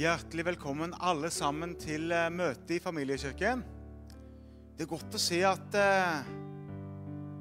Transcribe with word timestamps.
Hjertelig 0.00 0.46
velkommen 0.46 0.94
alle 1.04 1.28
sammen 1.28 1.74
til 1.76 2.06
møtet 2.08 2.32
møte 2.32 2.72
i 2.72 2.80
familiekirken. 2.80 3.60
Det 4.72 4.86
er 4.86 4.88
godt 4.88 5.16
å 5.18 5.20
se 5.20 5.42
at 5.44 5.74
uh, 5.76 6.30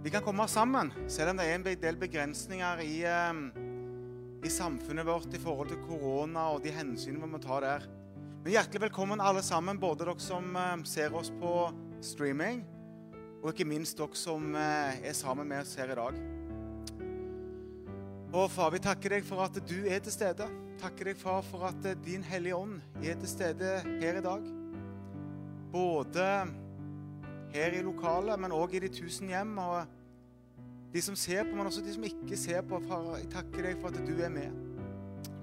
vi 0.03 0.11
kan 0.11 0.25
komme 0.25 0.43
sammen, 0.51 0.89
selv 1.07 1.31
om 1.31 1.39
det 1.39 1.45
er 1.47 1.55
en 1.55 1.63
del 1.69 1.99
begrensninger 2.01 2.81
i, 2.83 2.97
uh, 3.07 4.43
i 4.43 4.51
samfunnet 4.51 5.07
vårt 5.07 5.37
i 5.37 5.39
forhold 5.39 5.71
til 5.71 5.79
korona 5.85 6.49
og 6.51 6.59
de 6.65 6.73
hensynene 6.75 7.23
vi 7.23 7.31
må 7.31 7.39
ta 7.39 7.61
der. 7.63 7.87
Men 8.43 8.51
hjertelig 8.57 8.89
velkommen 8.89 9.23
alle 9.23 9.45
sammen, 9.45 9.79
både 9.79 10.09
dere 10.09 10.19
som 10.19 10.51
uh, 10.59 10.75
ser 10.83 11.15
oss 11.15 11.31
på 11.39 11.53
streaming, 12.03 12.65
og 13.39 13.53
ikke 13.53 13.69
minst 13.71 13.95
dere 14.03 14.19
som 14.19 14.51
eh, 14.59 14.99
er 14.99 15.15
sammen 15.15 15.47
med 15.47 15.63
oss 15.63 15.77
her 15.79 15.95
i 15.95 15.99
dag. 16.01 16.19
Og 18.29 18.45
far, 18.53 18.69
vi 18.69 18.77
takker 18.77 19.15
deg 19.15 19.23
for 19.25 19.41
at 19.41 19.55
du 19.65 19.87
er 19.89 20.01
til 20.05 20.13
stede. 20.13 20.45
Takker 20.77 21.09
deg, 21.09 21.17
far, 21.17 21.41
for 21.47 21.65
at 21.71 21.85
eh, 21.89 21.97
din 22.05 22.21
Hellige 22.21 22.59
Ånd 22.59 22.75
er 23.01 23.17
til 23.17 23.31
stede 23.31 23.79
her 23.87 24.19
i 24.19 24.21
dag. 24.21 24.43
Både 25.73 26.27
her 27.55 27.73
i 27.73 27.81
lokalet, 27.81 28.37
men 28.37 28.53
òg 28.53 28.75
i 28.77 28.83
de 28.85 28.91
tusen 28.93 29.33
hjem. 29.33 29.57
Og 29.57 29.81
de 30.93 31.01
som 31.01 31.17
ser 31.17 31.49
på, 31.49 31.57
men 31.57 31.71
også 31.71 31.81
de 31.81 31.97
som 31.97 32.05
ikke 32.05 32.37
ser 32.37 32.61
på. 32.69 32.77
Far, 32.85 33.15
jeg 33.17 33.31
takker 33.33 33.65
deg 33.65 33.81
for 33.81 33.89
at 33.89 34.05
du 34.05 34.21
er 34.21 34.33
med. 34.37 34.61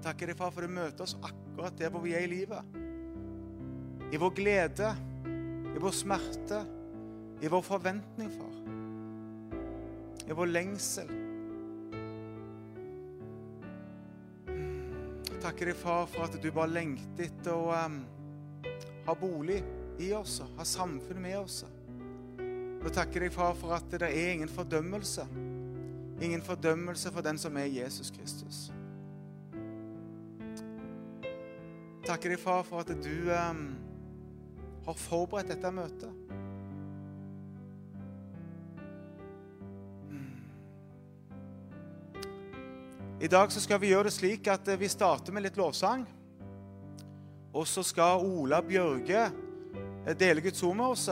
Takker 0.07 0.31
deg, 0.31 0.39
far, 0.39 0.55
for 0.55 0.63
du 0.63 0.71
møter 0.79 1.03
oss 1.03 1.19
akkurat 1.19 1.75
der 1.75 1.91
hvor 1.91 2.07
vi 2.07 2.15
er 2.15 2.23
i 2.23 2.31
livet. 2.37 2.81
I 4.07 4.23
vår 4.23 4.31
glede, 4.31 4.95
i 5.75 5.83
vår 5.83 5.95
smerte, 6.05 6.63
i 7.43 7.51
vår 7.51 7.67
forventning, 7.67 8.31
far. 8.39 8.59
I 10.23 10.35
vår 10.39 10.55
lengsel. 10.55 11.26
Takker 15.47 15.69
deg, 15.71 15.77
far, 15.79 16.07
for 16.11 16.27
at 16.27 16.35
du 16.43 16.47
bare 16.51 16.71
lengter 16.73 17.29
etter 17.29 17.55
å 17.55 17.71
um, 17.71 18.01
ha 19.05 19.13
bolig 19.15 19.61
i 20.03 20.09
oss, 20.15 20.41
ha 20.57 20.65
samfunnet 20.67 21.23
med 21.23 21.37
oss. 21.39 21.61
Og 22.83 22.89
takker 22.93 23.23
deg, 23.23 23.31
far, 23.31 23.55
for 23.55 23.75
at 23.77 23.87
det 23.93 24.09
er 24.09 24.33
ingen 24.33 24.51
fordømmelse. 24.51 25.23
Ingen 26.25 26.43
fordømmelse 26.43 27.13
for 27.15 27.23
den 27.23 27.39
som 27.39 27.55
er 27.61 27.69
Jesus 27.71 28.11
Kristus. 28.11 28.65
Takker 32.03 32.35
deg, 32.35 32.41
far, 32.43 32.67
for 32.67 32.83
at 32.83 32.91
du 32.91 33.31
um, 33.31 33.63
har 34.83 34.99
forberedt 35.07 35.53
dette 35.55 35.71
møtet. 35.71 36.26
I 43.19 43.27
dag 43.27 43.51
så 43.51 43.57
skal 43.57 43.79
vi 43.81 43.89
gjøre 43.89 44.11
det 44.11 44.13
slik 44.13 44.45
at 44.53 44.67
vi 44.77 44.85
starter 44.85 45.33
med 45.33 45.41
litt 45.47 45.55
lovsang. 45.57 46.03
Og 47.57 47.63
så 47.65 47.81
skal 47.81 48.21
Ola 48.21 48.59
Bjørge 48.61 49.23
dele 50.19 50.43
Guds 50.45 50.61
ord 50.61 50.75
med 50.77 50.93
oss. 50.93 51.07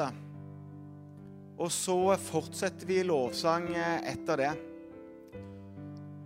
Og 1.58 1.72
så 1.74 1.98
fortsetter 2.28 2.86
vi 2.86 3.00
lovsang 3.08 3.72
etter 4.06 4.38
det. 4.44 4.52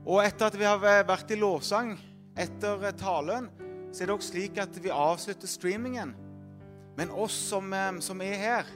Og 0.04 0.20
etter 0.26 0.50
at 0.50 0.58
vi 0.60 0.68
har 0.68 0.84
vært 1.08 1.32
i 1.32 1.40
lovsang 1.40 1.94
etter 2.36 2.84
talen, 3.00 3.48
så 3.94 4.04
er 4.04 4.12
det 4.12 4.18
også 4.18 4.34
slik 4.34 4.60
at 4.60 4.82
vi 4.84 4.92
avslutter 4.92 5.48
streamingen. 5.48 6.12
Men 7.00 7.16
oss 7.16 7.38
som, 7.54 7.72
som 8.04 8.20
er 8.26 8.36
her, 8.42 8.76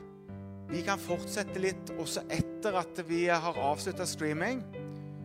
vi 0.71 0.85
kan 0.87 1.03
fortsette 1.03 1.59
litt 1.59 1.91
også 1.97 2.23
etter 2.31 2.79
at 2.79 3.03
vi 3.11 3.25
har 3.27 3.59
avslutta 3.59 4.07
streaming. 4.07 4.63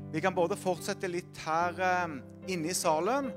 Vi 0.08 0.20
kan 0.24 0.32
både 0.32 0.56
fortsette 0.56 1.08
litt 1.10 1.36
her 1.44 1.76
eh, 1.84 2.12
inne 2.48 2.70
i 2.72 2.76
salen, 2.76 3.28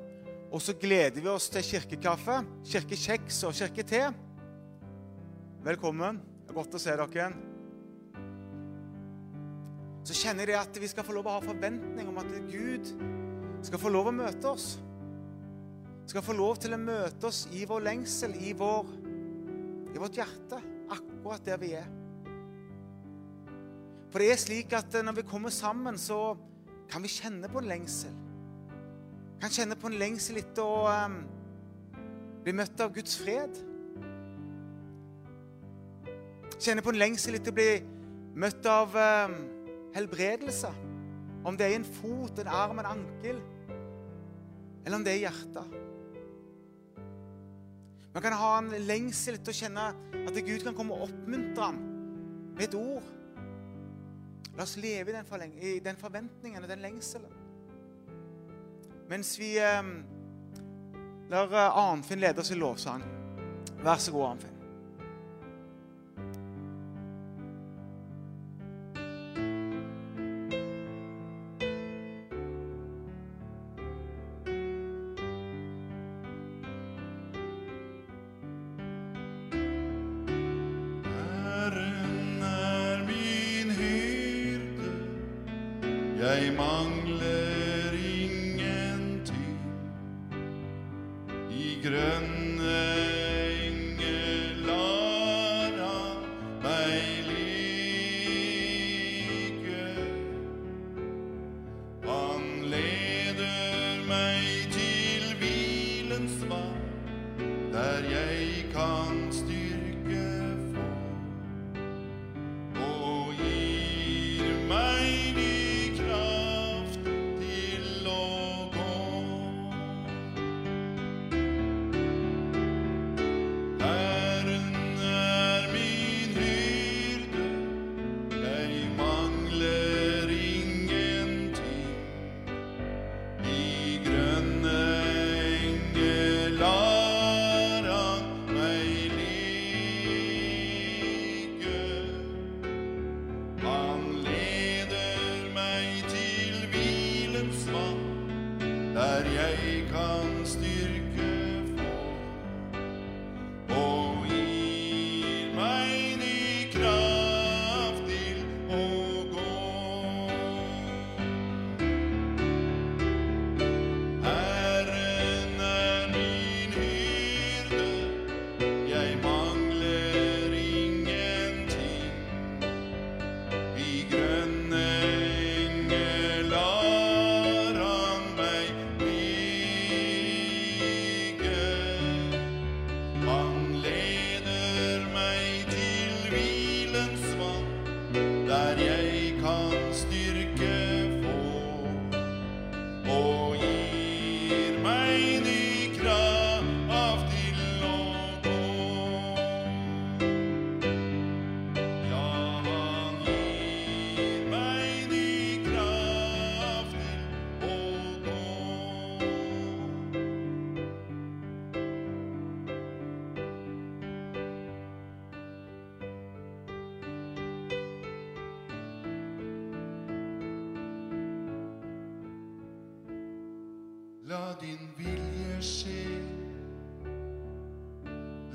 og 0.52 0.62
så 0.64 0.72
gleder 0.80 1.20
vi 1.20 1.28
oss 1.28 1.50
til 1.52 1.66
kirkekaffe, 1.68 2.38
kirkekjeks 2.64 3.42
og 3.48 3.56
kirkete. 3.58 4.06
Velkommen. 5.66 6.22
Det 6.46 6.54
er 6.54 6.56
godt 6.56 6.78
å 6.78 6.80
se 6.80 6.94
dere. 6.96 7.26
Så 10.08 10.16
kjenner 10.16 10.48
jeg 10.48 10.60
at 10.62 10.80
vi 10.80 10.90
skal 10.92 11.06
få 11.06 11.16
lov 11.18 11.28
å 11.28 11.34
ha 11.36 11.42
forventning 11.44 12.08
om 12.08 12.22
at 12.24 12.32
Gud 12.48 12.94
skal 13.68 13.82
få 13.82 13.92
lov 13.92 14.08
å 14.10 14.14
møte 14.16 14.54
oss. 14.54 14.78
Skal 16.08 16.24
få 16.24 16.36
lov 16.40 16.62
til 16.64 16.76
å 16.76 16.80
møte 16.80 17.28
oss 17.28 17.44
i 17.52 17.66
vår 17.68 17.84
lengsel, 17.90 18.38
i, 18.40 18.54
vår, 18.58 18.88
i 19.92 20.00
vårt 20.00 20.22
hjerte, 20.22 20.62
akkurat 20.88 21.44
der 21.52 21.60
vi 21.60 21.74
er. 21.82 21.92
For 24.12 24.24
det 24.24 24.32
er 24.32 24.40
slik 24.40 24.74
at 24.76 24.96
når 25.04 25.20
vi 25.20 25.28
kommer 25.28 25.52
sammen, 25.56 26.00
så 26.00 26.32
kan 26.92 27.04
vi 27.04 27.12
kjenne 27.12 27.48
på 27.48 27.62
en 27.62 27.70
lengsel. 27.72 28.16
Kan 29.42 29.54
kjenne 29.54 29.78
på 29.80 29.90
en 29.90 29.98
lengsel 30.00 30.42
etter 30.42 30.62
å 30.62 30.86
um, 30.92 31.22
bli 32.44 32.54
møtt 32.58 32.84
av 32.84 32.92
Guds 32.96 33.16
fred. 33.22 33.60
Kjenne 36.62 36.84
på 36.84 36.92
en 36.94 37.00
lengsel 37.00 37.40
etter 37.40 37.54
å 37.54 37.58
bli 37.58 37.70
møtt 38.44 38.68
av 38.70 38.94
um, 38.94 39.38
helbredelse. 39.96 40.74
Om 41.48 41.58
det 41.58 41.70
er 41.70 41.78
en 41.80 41.88
fot, 41.88 42.44
en 42.44 42.52
arm, 42.52 42.84
en 42.84 42.92
ankel, 42.92 43.40
eller 44.84 44.98
om 44.98 45.06
det 45.06 45.16
er 45.16 45.24
hjertet. 45.24 45.80
Man 48.12 48.24
kan 48.26 48.36
ha 48.36 48.52
en 48.60 48.70
lengsel 48.84 49.40
etter 49.40 49.54
å 49.54 49.60
kjenne 49.62 49.88
at 50.28 50.44
Gud 50.44 50.66
kan 50.68 50.76
komme 50.76 50.98
og 50.98 51.08
oppmuntre 51.08 51.72
ham 51.72 51.82
med 52.58 52.68
et 52.68 52.78
ord. 52.78 53.08
La 54.58 54.64
oss 54.64 54.78
leve 54.78 55.12
i 55.12 55.16
den, 55.16 55.54
i 55.60 55.80
den 55.80 55.98
forventningen 55.98 56.64
og 56.64 56.70
den 56.70 56.84
lengselen. 56.84 57.38
Mens 59.12 59.34
vi 59.40 59.54
eh, 59.60 59.84
lar 61.32 61.56
Arnfinn 61.56 62.20
lede 62.20 62.44
oss 62.44 62.52
i 62.52 62.60
lovsang. 62.60 63.04
Vær 63.82 64.00
så 64.00 64.12
god, 64.12 64.28
Arnfinn. 64.34 64.61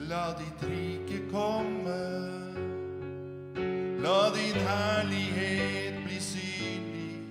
La 0.09 0.33
ditt 0.39 0.63
rike 0.63 1.19
komme. 1.33 2.03
La 4.03 4.31
din 4.31 4.55
herlighet 4.55 5.97
bli 6.05 6.19
synlig 6.21 7.25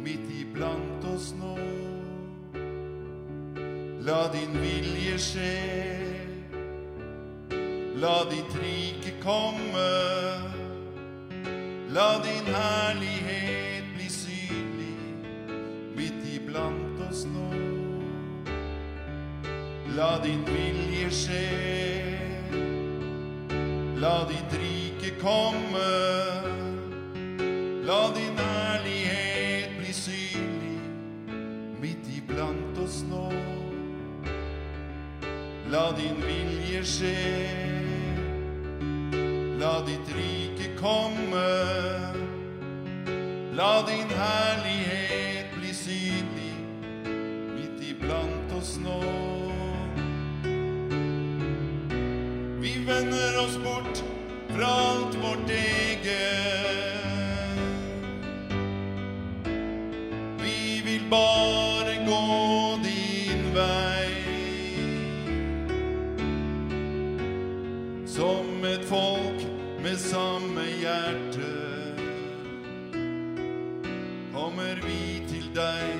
midt 0.00 0.30
iblant 0.32 1.04
oss 1.04 1.34
nå. 1.36 1.58
La 4.08 4.30
din 4.32 4.56
vilje 4.62 5.18
skje. 5.20 5.58
La 8.00 8.24
ditt 8.32 8.56
rike 8.62 9.12
komme. 9.20 9.92
La 11.92 12.08
din 12.24 12.48
herlighet 12.54 13.92
bli 13.98 14.08
synlig 14.08 14.96
midt 16.00 16.24
iblant 16.32 17.04
oss 17.10 17.26
nå. 17.28 17.52
La 20.00 20.16
din 20.24 20.44
vilje 20.48 21.10
skje. 21.12 21.89
La 24.00 24.24
ditt 24.24 24.52
rike 24.52 25.10
komme. 25.20 25.88
La 27.84 28.08
din 28.16 28.38
ærlighet 28.38 29.74
bli 29.76 29.92
synlig 29.92 30.80
midt 31.82 32.08
iblant 32.08 32.80
oss 32.80 33.02
nå. 33.10 33.28
La 35.68 35.92
din 35.98 36.16
vilje 36.24 36.80
skje. 36.94 37.14
La 39.60 39.74
ditt 39.84 40.16
rike 40.16 40.72
komme. 40.80 41.48
La 43.52 43.72
din 43.84 44.08
herlighet 44.08 44.79
fra 54.56 54.66
alt 54.66 55.14
vårt 55.14 55.50
eget. 55.50 56.70
Vi 60.42 60.82
vil 60.84 61.02
bare 61.10 61.94
gå 62.06 62.78
din 62.82 63.54
vei. 63.54 64.10
Som 68.06 68.64
et 68.64 68.84
folk 68.84 69.46
med 69.82 69.96
samme 69.98 70.64
hjerte 70.80 71.50
kommer 74.32 74.80
vi 74.86 75.22
til 75.28 75.46
deg 75.54 75.94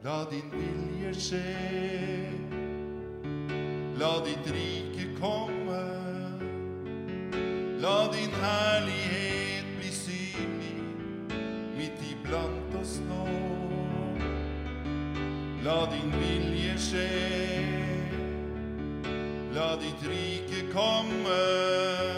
La 0.06 0.25
din 0.31 0.50
vilje 0.52 1.14
skje, 1.19 2.25
la 3.98 4.20
ditt 4.20 4.46
rike 4.46 5.06
komme. 5.20 5.84
La 7.80 8.09
din 8.12 8.30
herlighet 8.42 9.66
bli 9.78 9.90
synlig 9.92 10.82
midt 11.76 12.00
iblant 12.11 12.76
oss 12.80 13.00
nå. 13.09 13.25
La 15.64 15.87
din 15.90 16.12
vilje 16.21 16.76
skje, 16.78 17.09
la 19.56 19.75
ditt 19.80 20.04
rike 20.11 20.68
komme. 20.73 22.15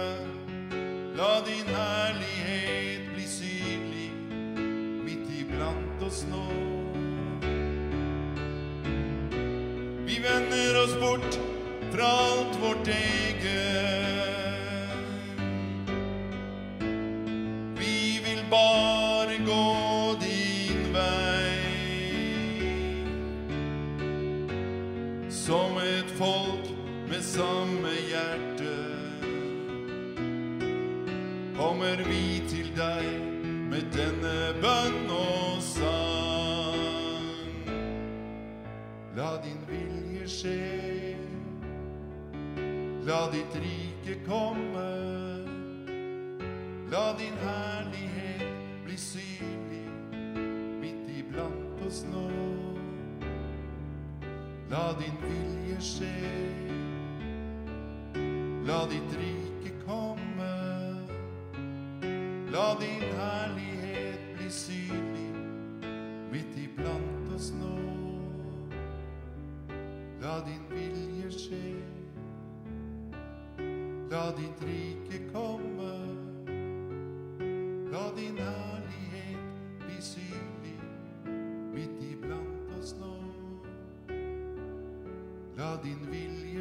Oss 51.88 52.04
nå. 52.04 52.28
La 54.70 54.92
din 55.00 55.16
vilje 55.24 55.78
skje, 55.80 56.16
la 58.68 58.84
ditt 58.90 59.14
rike 59.16 59.72
komme. 59.86 60.56
La 62.52 62.74
din 62.80 63.04
herlighet 63.20 64.20
bli 64.36 64.50
synlig 64.52 65.40
midt 66.32 66.60
iblant 66.60 67.32
oss 67.34 67.52
nå. 67.56 67.76
La 70.20 70.40
din 70.44 70.64
vilje 70.74 71.32
skje, 71.38 71.66
la 74.12 74.26
ditt 74.36 74.60
rike 74.68 75.07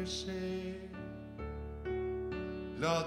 vilje 0.08 0.14
skje, 0.14 0.74
la 2.80 3.04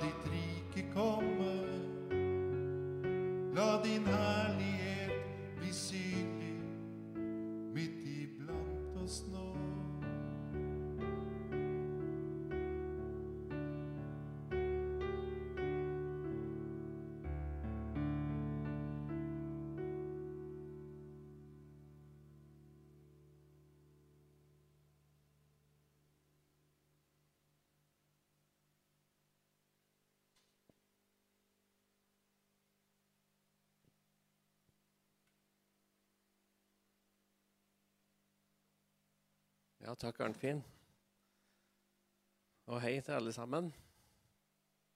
Ja, 39.91 39.95
takk, 39.99 40.21
Arnfinn. 40.23 40.61
Og 42.71 42.77
hei 42.79 42.93
til 43.03 43.11
alle 43.11 43.33
sammen. 43.35 43.65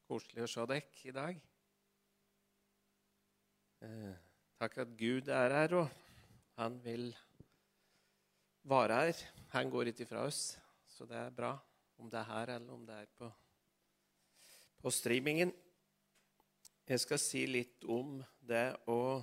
Koselig 0.07 0.45
å 0.45 0.47
se 0.47 0.63
dere 0.71 1.01
i 1.03 1.11
dag. 1.11 1.41
Eh, 3.83 4.13
takk 4.55 4.77
at 4.85 4.93
Gud 4.95 5.27
er 5.35 5.51
her, 5.51 5.75
og 5.81 5.89
han 6.61 6.77
vil 6.85 7.09
være 8.63 9.01
her. 9.01 9.23
Han 9.57 9.73
går 9.73 9.91
ikke 9.91 10.05
ifra 10.05 10.23
oss, 10.29 10.39
så 10.87 11.03
det 11.09 11.19
er 11.25 11.35
bra. 11.41 11.51
Om 11.99 12.13
det 12.13 12.21
er 12.21 12.29
her, 12.29 12.53
eller 12.55 12.77
om 12.77 12.85
det 12.87 13.01
er 13.01 13.09
på, 13.19 13.29
på 14.79 14.93
streamingen. 14.95 15.51
Jeg 16.87 17.03
skal 17.03 17.19
si 17.19 17.43
litt 17.51 17.83
om 17.83 18.21
det 18.39 18.69
å 18.87 19.19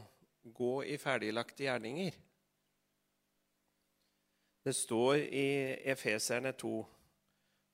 gå 0.52 0.74
i 0.84 1.00
ferdiglagte 1.00 1.64
gjerninger. 1.64 2.20
Det 4.62 4.74
står 4.78 5.24
i 5.34 5.46
Efeserne 5.90 6.52
2.: 6.54 6.84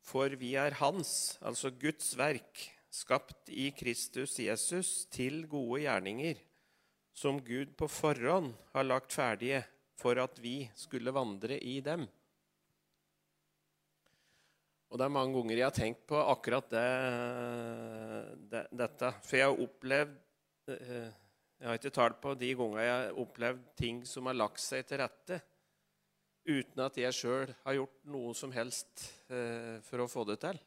For 0.00 0.33
vi 0.40 0.54
er 0.57 0.76
Hans, 0.80 1.37
altså 1.45 1.68
Guds 1.71 2.14
verk, 2.16 2.62
skapt 2.88 3.50
i 3.52 3.68
Kristus 3.76 4.38
Jesus 4.40 5.04
til 5.12 5.42
gode 5.52 5.83
gjerninger, 5.83 6.38
som 7.12 7.42
Gud 7.45 7.75
på 7.76 7.90
forhånd 7.92 8.54
har 8.73 8.88
lagt 8.88 9.12
ferdige 9.12 9.66
for 10.00 10.16
at 10.23 10.40
vi 10.40 10.62
skulle 10.78 11.12
vandre 11.12 11.59
i 11.61 11.80
dem. 11.85 12.07
Og 14.88 14.97
det 14.97 15.04
er 15.04 15.12
mange 15.12 15.37
ganger 15.37 15.59
jeg 15.59 15.66
har 15.66 15.76
tenkt 15.76 16.07
på 16.09 16.23
akkurat 16.25 16.73
det, 16.73 16.87
det, 18.49 18.64
dette. 18.73 19.12
For 19.28 19.37
jeg 19.37 19.50
har 19.50 19.61
opplevd 19.66 20.16
eh, 20.73 21.11
Jeg 21.59 21.66
har 21.66 21.75
ikke 21.75 21.90
tall 21.90 22.14
på 22.23 22.33
de 22.38 22.52
gangene 22.54 22.83
jeg 22.87 22.97
har 22.97 23.16
opplevd 23.18 23.62
ting 23.76 24.04
som 24.07 24.28
har 24.30 24.37
lagt 24.38 24.62
seg 24.62 24.87
til 24.87 25.02
rette 25.02 25.40
uten 26.49 26.83
at 26.83 26.97
jeg 26.97 27.14
sjøl 27.14 27.52
har 27.64 27.76
gjort 27.76 27.99
noe 28.09 28.35
som 28.37 28.52
helst 28.55 29.05
eh, 29.28 29.78
for 29.85 30.02
å 30.02 30.11
få 30.11 30.25
det 30.28 30.38
til. 30.43 30.61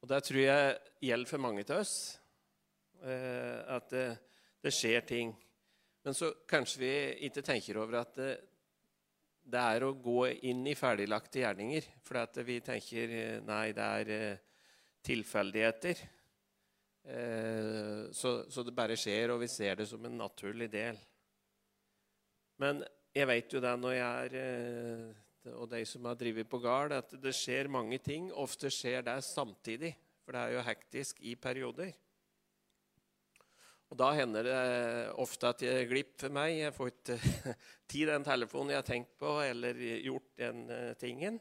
Og 0.00 0.08
det 0.08 0.20
tror 0.24 0.40
jeg 0.40 0.76
gjelder 1.10 1.28
for 1.28 1.44
mange 1.44 1.64
av 1.66 1.80
oss. 1.80 1.94
Eh, 3.00 3.58
at 3.76 3.88
det, 3.92 4.04
det, 4.60 4.72
skjer 4.74 5.04
ting. 5.08 5.32
Men 6.04 6.16
så 6.16 6.32
kanskje 6.48 6.80
vi 6.80 6.92
ikke 7.28 7.44
tenker 7.44 7.80
over 7.80 8.00
at 8.02 8.14
det, 8.16 8.30
det 9.50 9.64
er 9.74 9.84
å 9.84 9.96
gå 9.96 10.28
inn 10.48 10.62
i 10.68 10.76
ferdiglagte 10.76 11.42
gjerninger. 11.42 11.90
For 12.04 12.20
at 12.22 12.40
vi 12.44 12.60
tenker 12.64 13.16
eh, 13.16 13.36
nei, 13.44 13.66
det 13.76 13.90
er 14.00 14.14
eh, 14.16 14.46
tilfeldigheter. 15.04 16.06
Eh, 17.04 18.08
så, 18.12 18.34
så, 18.52 18.64
det 18.64 18.76
bare 18.76 18.98
skjer, 19.00 19.32
og 19.32 19.40
vi 19.44 19.48
ser 19.52 19.80
det 19.80 19.88
som 19.88 20.04
en 20.04 20.18
naturlig 20.20 20.68
del. 20.72 21.00
Men 22.60 22.84
jeg 23.10 23.26
vet 23.26 23.54
jo 23.54 23.62
det 23.62 23.72
når 23.80 23.96
jeg 23.96 24.26
er 24.26 24.36
eh, 24.38 25.54
Og 25.56 25.66
de 25.72 25.80
som 25.88 26.04
har 26.06 26.18
drevet 26.18 26.48
på 26.48 26.60
gard, 26.62 26.92
at 26.94 27.14
det 27.18 27.32
skjer 27.34 27.70
mange 27.72 27.98
ting. 27.98 28.28
Ofte 28.30 28.70
skjer 28.70 29.02
det 29.06 29.16
samtidig, 29.24 29.94
for 30.22 30.36
det 30.36 30.42
er 30.42 30.54
jo 30.54 30.64
hektisk 30.66 31.22
i 31.26 31.34
perioder. 31.34 31.90
Og 33.90 33.98
Da 33.98 34.12
hender 34.14 34.46
det 34.46 34.58
ofte 35.18 35.48
at 35.50 35.62
jeg 35.64 35.88
glipper 35.90 36.28
for 36.28 36.34
meg. 36.36 36.58
Jeg 36.60 36.74
får 36.76 36.92
ikke 36.92 37.16
tid 37.90 38.12
den 38.12 38.26
telefonen 38.28 38.74
jeg 38.76 38.82
har 38.82 38.86
tenkt 38.86 39.16
på, 39.18 39.32
eller 39.42 39.80
gjort 40.04 40.28
den 40.38 40.60
eh, 40.70 40.92
tingen. 41.00 41.40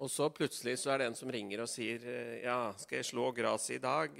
Og 0.00 0.08
så 0.08 0.30
plutselig 0.32 0.78
så 0.80 0.94
er 0.94 1.02
det 1.02 1.10
en 1.10 1.18
som 1.18 1.32
ringer 1.32 1.64
og 1.64 1.72
sier 1.72 2.04
eh, 2.04 2.36
ja, 2.44 2.70
skal 2.78 3.00
jeg 3.00 3.10
slå 3.10 3.26
gresset 3.34 3.80
i 3.80 3.82
dag. 3.82 4.14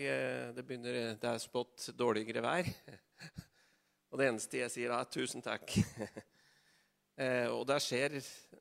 Det, 0.56 0.66
begynner, 0.66 1.14
det 1.20 1.30
er 1.30 1.46
spådd 1.46 1.92
dårligere 2.00 2.42
vær. 2.42 2.74
Og 4.10 4.18
det 4.18 4.26
eneste 4.26 4.58
jeg 4.58 4.72
sier, 4.74 4.90
er 4.90 5.06
tusen 5.06 5.44
takk. 5.44 5.70
Eh, 7.18 7.48
og 7.50 7.66
det 7.68 7.80
skjer, 7.84 8.16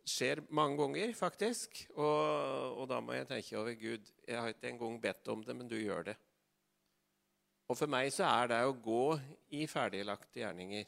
skjer, 0.08 0.41
mange 0.56 0.79
ganger, 0.79 1.13
faktisk. 1.18 1.84
Og, 1.96 2.79
og, 2.79 2.86
da 2.91 3.00
må 3.03 3.15
jeg 3.15 3.29
tenke 3.29 3.60
over 3.60 3.75
Gud. 3.79 4.10
Jeg 4.27 4.39
har 4.39 4.53
ikke 4.53 4.72
engang 4.72 4.98
bedt 5.01 5.32
om 5.32 5.44
det, 5.46 5.56
men 5.56 5.70
du 5.70 5.77
gjør 5.79 6.10
det. 6.12 6.18
Og 7.70 7.77
for 7.77 7.91
meg 7.91 8.10
så 8.13 8.25
er 8.25 8.50
det 8.50 8.63
å 8.65 8.74
gå 8.74 9.03
i 9.60 9.68
ferdiglagte 9.70 10.41
gjerninger. 10.41 10.88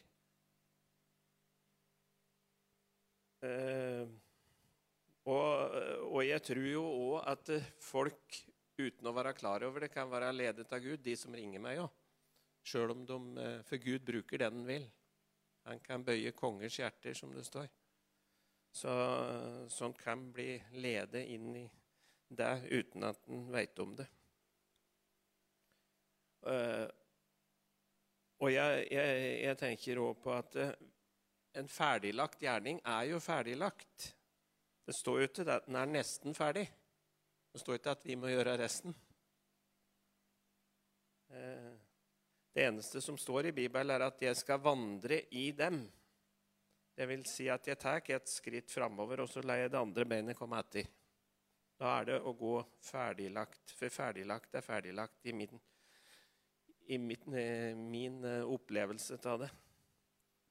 Eh, 3.46 4.06
og, 5.30 5.76
og, 6.10 6.22
jeg 6.26 6.42
tror 6.46 6.66
jo 6.66 6.86
òg 6.86 7.30
at 7.30 7.52
folk 7.82 8.42
uten 8.82 9.10
å 9.10 9.14
være 9.14 9.36
klar 9.38 9.64
over 9.68 9.86
det, 9.86 9.92
kan 9.94 10.10
være 10.10 10.34
ledet 10.34 10.70
av 10.74 10.82
Gud, 10.82 11.02
de 11.06 11.14
som 11.18 11.34
ringer 11.38 11.62
meg 11.62 11.84
òg. 11.84 11.92
Sjøl 12.66 12.94
om 12.94 13.06
de 13.10 13.18
eh, 13.42 13.62
For 13.66 13.82
Gud 13.82 14.06
bruker 14.06 14.42
det 14.42 14.50
den 14.54 14.66
vil. 14.68 14.90
Han 15.70 15.80
kan 15.86 16.06
bøye 16.06 16.32
kongers 16.34 16.80
hjerter, 16.80 17.14
som 17.18 17.34
det 17.36 17.46
står. 17.46 17.68
Så 18.72 18.92
sånn 19.72 19.94
kan 20.00 20.30
bli 20.34 20.56
ledet 20.80 21.26
inn 21.34 21.52
i 21.60 21.66
det 22.32 22.54
uten 22.72 23.04
at 23.04 23.28
en 23.28 23.46
veit 23.52 23.80
om 23.84 23.94
det. 23.98 24.08
Uh, 26.42 26.88
og 28.42 28.50
jeg, 28.50 28.88
jeg, 28.90 29.18
jeg 29.44 29.58
tenker 29.60 30.00
òg 30.02 30.24
på 30.24 30.32
at 30.34 30.56
uh, 30.58 30.72
en 31.60 31.70
ferdiglagt 31.70 32.42
gjerning 32.42 32.80
er 32.88 33.12
jo 33.12 33.20
ferdiglagt. 33.22 34.08
Det 34.88 34.96
står 34.98 35.20
jo 35.20 35.28
ikke 35.30 35.46
at 35.52 35.68
den 35.68 35.78
er 35.78 35.92
nesten 35.92 36.36
ferdig. 36.36 36.66
Det 37.52 37.62
står 37.62 37.78
ikke 37.78 37.94
at 37.98 38.06
vi 38.08 38.16
må 38.16 38.32
gjøre 38.32 38.58
resten. 38.64 38.96
Eh, 41.32 41.74
det 42.54 42.66
eneste 42.68 43.02
som 43.02 43.18
står 43.18 43.46
i 43.50 43.56
Bibelen, 43.56 43.94
er 43.96 44.04
at 44.08 44.22
jeg 44.22 44.36
skal 44.36 44.60
vandre 44.64 45.22
i 45.32 45.52
dem. 45.56 45.82
Det 46.96 47.08
vil 47.08 47.24
si 47.30 47.48
at 47.50 47.68
jeg 47.68 47.80
tar 47.80 48.04
et 48.12 48.28
skritt 48.28 48.72
framover, 48.72 49.24
og 49.24 49.30
så 49.32 49.44
lar 49.46 49.62
jeg 49.62 49.72
det 49.72 49.80
andre 49.80 50.06
beinet 50.06 50.38
komme 50.38 50.60
etter. 50.60 50.90
Da 51.80 51.96
er 52.00 52.12
det 52.12 52.20
å 52.22 52.36
gå 52.38 52.58
ferdiglagt. 52.84 53.72
For 53.78 53.90
ferdiglagt 53.90 54.60
er 54.60 54.66
ferdiglagt 54.66 55.32
i 55.32 55.34
min, 55.34 55.56
i 56.92 57.00
min, 57.00 57.34
eh, 57.34 57.74
min 57.76 58.24
eh, 58.28 58.44
opplevelse 58.44 59.18
av 59.32 59.46
det. 59.46 59.50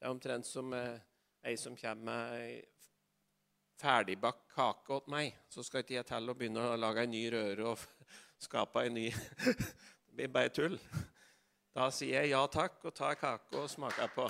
Det 0.00 0.09
er 0.09 0.14
omtrent 0.14 0.49
som 0.49 0.73
ei 0.73 1.57
som 1.61 1.76
kommer 1.76 2.09
med 2.09 2.71
ferdigbakt 3.80 4.49
kake 4.54 4.92
åt 4.92 5.09
meg, 5.12 5.37
så 5.49 5.64
skal 5.64 5.85
ikke 5.85 5.99
jeg 5.99 6.09
til 6.09 6.33
å 6.33 6.37
begynne 6.37 6.64
å 6.73 6.80
lage 6.80 7.04
en 7.04 7.14
ny 7.14 7.23
røre 7.33 7.71
og 7.73 7.85
skape 8.49 8.87
en 8.88 8.99
ny 8.99 9.09
Det 10.11 10.16
blir 10.16 10.33
bare 10.35 10.50
tull. 10.52 10.75
Da 11.77 11.87
sier 11.95 12.25
jeg 12.25 12.33
ja 12.33 12.41
takk 12.50 12.81
og 12.89 12.95
tar 12.97 13.15
kake 13.19 13.59
og 13.61 13.71
smaker 13.71 14.11
på. 14.15 14.27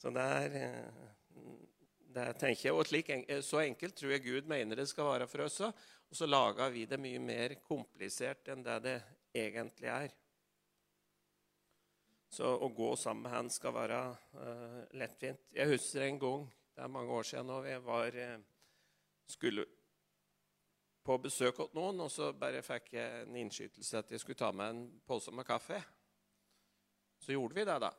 Så 0.00 0.10
der, 0.10 0.54
eh, 0.56 1.10
der 2.14 2.32
tenker 2.32 2.68
jeg, 2.68 2.72
og 2.74 2.86
slik, 2.86 3.10
Så 3.42 3.60
enkelt 3.60 3.94
tror 3.94 4.10
jeg 4.10 4.24
Gud 4.24 4.48
mener 4.48 4.76
det 4.76 4.88
skal 4.88 5.04
være 5.04 5.26
for 5.28 5.44
oss 5.44 5.60
òg. 5.60 5.72
Og 6.10 6.16
så 6.16 6.26
lager 6.26 6.70
vi 6.70 6.84
det 6.84 7.00
mye 7.00 7.18
mer 7.18 7.54
komplisert 7.54 8.48
enn 8.48 8.62
det 8.62 8.82
det 8.82 9.02
egentlig 9.34 9.88
er. 9.88 10.10
Så 12.28 12.44
å 12.44 12.68
gå 12.68 12.96
sammen 12.96 13.22
med 13.22 13.32
han 13.32 13.50
skal 13.50 13.74
være 13.74 14.00
uh, 14.34 14.82
lettvint. 14.92 15.40
Jeg 15.52 15.68
husker 15.68 16.02
en 16.02 16.18
gang 16.18 16.52
det 16.74 16.82
er 16.82 16.88
mange 16.88 17.12
år 17.12 17.22
siden 17.22 17.46
nå. 17.46 17.64
Jeg 17.64 17.84
var, 17.84 18.06
eh, 18.16 18.38
skulle 19.28 19.66
på 21.02 21.18
besøk 21.18 21.58
hos 21.58 21.74
noen, 21.74 22.00
og 22.04 22.10
så 22.12 22.30
bare 22.36 22.62
fikk 22.64 22.92
jeg 22.94 23.24
en 23.24 23.36
innskytelse 23.42 23.98
at 23.98 24.10
jeg 24.14 24.22
skulle 24.22 24.38
ta 24.38 24.52
med 24.54 24.70
en 24.70 24.82
pose 25.06 25.34
med 25.34 25.46
kaffe. 25.46 25.80
Så 27.22 27.34
gjorde 27.34 27.58
vi 27.58 27.66
det, 27.66 27.78
da. 27.82 27.92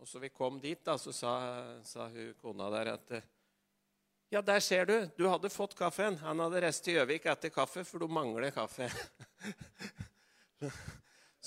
Og 0.00 0.08
så 0.08 0.20
vi 0.20 0.32
kom 0.32 0.60
dit, 0.60 0.82
da, 0.84 0.98
så 1.00 1.12
sa, 1.12 1.32
sa 1.84 2.08
hun 2.12 2.34
kona 2.40 2.68
der 2.72 2.92
at 2.96 3.16
Ja, 4.28 4.42
der 4.42 4.60
ser 4.60 4.88
du. 4.88 4.96
Du 5.16 5.28
hadde 5.30 5.48
fått 5.54 5.76
kaffen. 5.78 6.16
Han 6.18 6.40
hadde 6.42 6.60
reist 6.64 6.82
til 6.84 6.96
Gjøvik 6.98 7.28
etter 7.30 7.52
kaffe, 7.54 7.84
for 7.86 8.02
du 8.02 8.10
mangler 8.10 8.50
kaffe. 8.50 8.88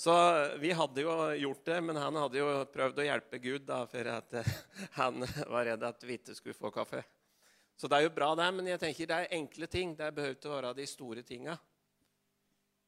Så 0.00 0.14
vi 0.62 0.70
hadde 0.72 1.02
jo 1.04 1.12
gjort 1.36 1.64
det, 1.68 1.80
men 1.84 1.98
han 2.00 2.16
hadde 2.16 2.38
jo 2.40 2.46
prøvd 2.72 3.02
å 3.02 3.04
hjelpe 3.04 3.38
Gud 3.44 3.66
da, 3.68 3.82
for 3.90 4.08
at 4.08 4.32
han 4.96 5.20
var 5.52 5.66
redd 5.68 5.84
at 5.84 6.06
vi 6.08 6.16
ikke 6.16 6.32
skulle 6.38 6.56
få 6.56 6.70
kaffe. 6.72 7.02
Så 7.80 7.88
det 7.88 7.96
er 7.96 8.04
jo 8.04 8.12
bra, 8.12 8.34
det, 8.36 8.48
men 8.52 8.66
jeg 8.68 8.80
tenker 8.82 9.08
det 9.08 9.18
er 9.22 9.34
enkle 9.38 9.68
ting. 9.72 9.94
Det 9.96 10.10
behøver 10.12 10.36
ikke 10.36 10.52
være 10.52 10.74
de 10.76 10.86
store 10.88 11.24
tinga. 11.24 11.56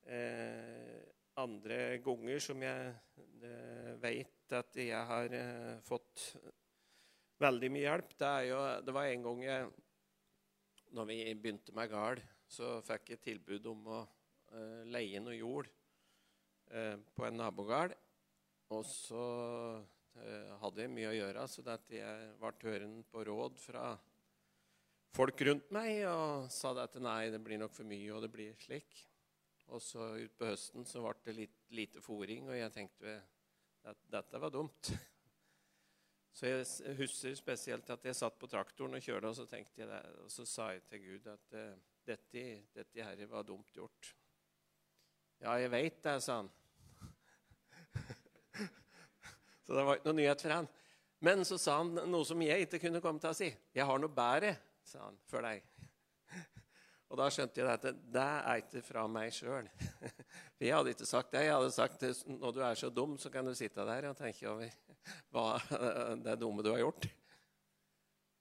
Eh, 0.04 0.98
andre 1.40 1.78
ganger 2.04 2.42
som 2.44 2.60
jeg 2.60 2.90
eh, 3.48 3.92
vet 4.02 4.56
at 4.58 4.76
jeg 4.76 5.04
har 5.08 5.36
eh, 5.38 5.78
fått 5.86 6.26
veldig 7.40 7.70
mye 7.72 7.86
hjelp, 7.86 8.10
det 8.20 8.28
er 8.28 8.48
jo 8.50 8.58
Det 8.84 8.94
var 8.94 9.08
en 9.08 9.22
gang 9.24 9.44
jeg 9.46 9.70
Når 10.92 11.06
vi 11.08 11.16
begynte 11.34 11.74
med 11.74 11.88
gard, 11.90 12.20
så 12.46 12.74
fikk 12.84 13.14
jeg 13.14 13.22
tilbud 13.24 13.70
om 13.72 13.86
å 13.88 14.02
eh, 14.02 14.82
leie 14.92 15.22
noe 15.24 15.38
jord 15.38 15.70
Eh, 16.72 16.96
på 17.14 17.24
en 17.26 17.36
nabogard. 17.36 17.92
Og 18.72 18.84
så 18.88 19.24
eh, 20.16 20.52
hadde 20.62 20.86
jeg 20.86 20.92
mye 20.94 21.10
å 21.10 21.16
gjøre, 21.18 21.44
så 21.50 21.64
jeg 21.92 22.30
ble 22.40 22.52
hørende 22.64 23.04
på 23.12 23.24
råd 23.28 23.58
fra 23.60 23.90
folk 25.12 25.40
rundt 25.46 25.72
meg 25.74 26.02
og 26.08 26.50
sa 26.52 26.72
at 26.82 26.96
nei, 27.02 27.30
det 27.32 27.40
blir 27.44 27.60
nok 27.60 27.74
for 27.76 27.88
mye, 27.88 28.08
og 28.14 28.24
det 28.24 28.32
blir 28.32 28.56
slik. 28.60 29.02
Og 29.72 29.80
så 29.84 30.12
utpå 30.24 30.48
høsten 30.50 30.86
så 30.88 31.04
ble 31.04 31.14
det 31.26 31.36
litt 31.36 31.58
lite 31.72 32.02
fòring, 32.04 32.50
og 32.50 32.58
jeg 32.58 32.72
tenkte 32.74 33.16
at 33.88 33.98
dette 34.12 34.40
var 34.40 34.52
dumt. 34.52 34.92
Så 36.32 36.48
jeg 36.48 36.96
husker 36.96 37.34
spesielt 37.36 37.90
at 37.92 38.04
jeg 38.08 38.16
satt 38.16 38.38
på 38.40 38.48
traktoren 38.48 38.96
og 38.96 39.04
kjørte, 39.04 39.28
og 39.28 39.36
så 39.36 39.44
jeg 39.52 39.88
det, 39.88 40.02
og 40.24 40.30
så 40.32 40.46
sa 40.48 40.70
jeg 40.72 40.84
til 40.88 41.02
Gud 41.04 41.26
at 41.28 41.56
uh, 41.60 41.74
dette, 42.08 42.44
dette 42.72 43.04
her 43.04 43.26
var 43.28 43.44
dumt 43.44 43.68
gjort. 43.76 44.14
Ja, 45.42 45.58
jeg 45.60 45.70
veit 45.72 45.98
det, 46.04 46.16
sa 46.22 46.38
han. 46.40 46.48
Så 49.66 49.74
det 49.74 49.84
var 49.86 49.98
ikke 49.98 50.08
noe 50.08 50.18
nyhet 50.18 50.42
for 50.42 50.54
han. 50.54 50.68
Men 51.22 51.44
så 51.46 51.56
sa 51.58 51.76
han 51.80 51.90
noe 52.10 52.26
som 52.26 52.40
jeg 52.42 52.64
ikke 52.66 52.80
kunne 52.82 53.00
komme 53.02 53.22
til 53.22 53.30
å 53.30 53.36
si. 53.36 53.48
'Jeg 53.74 53.86
har 53.86 53.98
noe 54.02 54.10
bedre', 54.10 54.56
sa 54.86 55.06
han, 55.06 55.18
for 55.30 55.44
deg. 55.46 55.64
Og 57.12 57.18
da 57.20 57.26
skjønte 57.28 57.60
jeg 57.60 57.68
at 57.68 57.82
det 57.92 58.24
er 58.24 58.60
ikke 58.62 58.80
fra 58.86 59.02
meg 59.10 59.34
sjøl. 59.36 59.66
For 59.76 60.64
jeg 60.64 60.76
hadde 60.78 60.94
ikke 60.94 61.08
sagt 61.08 61.34
det. 61.34 61.42
Jeg 61.44 61.52
hadde 61.52 61.74
sagt 61.74 62.06
når 62.24 62.54
du 62.56 62.60
er 62.64 62.78
så 62.80 62.88
dum, 62.88 63.18
så 63.20 63.28
kan 63.32 63.44
du 63.44 63.52
sitte 63.56 63.84
der 63.84 64.08
og 64.08 64.16
tenke 64.16 64.48
over 64.48 64.70
hva 65.34 65.48
det 66.24 66.38
dumme 66.40 66.64
du 66.64 66.72
har 66.72 66.80
gjort. 66.80 67.10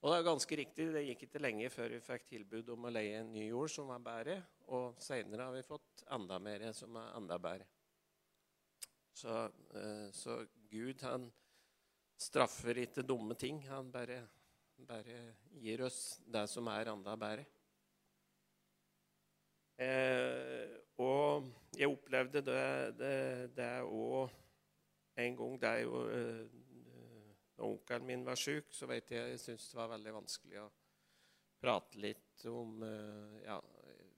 Og 0.02 0.10
det 0.10 0.16
er 0.18 0.26
ganske 0.26 0.58
riktig, 0.58 0.88
det 0.96 1.04
gikk 1.06 1.28
ikke 1.28 1.44
lenge 1.44 1.68
før 1.70 1.92
vi 1.94 2.00
fikk 2.02 2.24
tilbud 2.32 2.72
om 2.74 2.88
å 2.88 2.94
leie 2.94 3.20
en 3.20 3.36
ny 3.36 3.44
jord 3.52 3.70
som 3.70 3.92
var 3.92 4.02
bedre. 4.02 4.40
Og 4.74 4.98
seinere 5.04 5.46
har 5.46 5.54
vi 5.54 5.68
fått 5.68 6.06
enda 6.16 6.40
mer 6.42 6.66
som 6.74 6.96
er 6.98 7.12
enda 7.20 7.38
bedre. 7.44 7.68
Så, 9.14 9.36
eh, 9.78 10.08
så 10.16 10.40
Gud 10.72 11.04
han 11.06 11.28
straffer 12.18 12.80
ikke 12.82 13.06
dumme 13.06 13.36
ting. 13.38 13.62
Han 13.68 13.92
bare, 13.94 14.24
bare 14.88 15.18
gir 15.62 15.84
oss 15.88 16.20
det 16.26 16.46
som 16.52 16.68
er 16.72 16.92
enda 16.92 17.16
bedre. 17.20 17.46
Eh, 19.82 20.78
og 21.02 21.48
jeg 21.78 21.90
opplevde 21.90 22.44
det, 22.46 22.66
det, 23.00 23.16
det 23.58 23.70
òg 23.88 24.30
en 25.22 25.38
gang 25.40 25.64
er 25.72 25.88
eh, 26.18 26.60
onkelen 27.66 28.06
min 28.06 28.26
var 28.26 28.38
syk, 28.40 28.70
så 28.74 28.90
vet 28.90 29.12
jeg 29.12 29.34
jeg 29.34 29.42
syntes 29.42 29.72
det 29.72 29.80
var 29.80 29.92
veldig 29.96 30.14
vanskelig 30.20 30.62
å 30.62 30.70
prate 31.62 32.02
litt 32.02 32.46
om 32.50 32.82
eh, 32.86 33.42
Ja, 33.46 33.58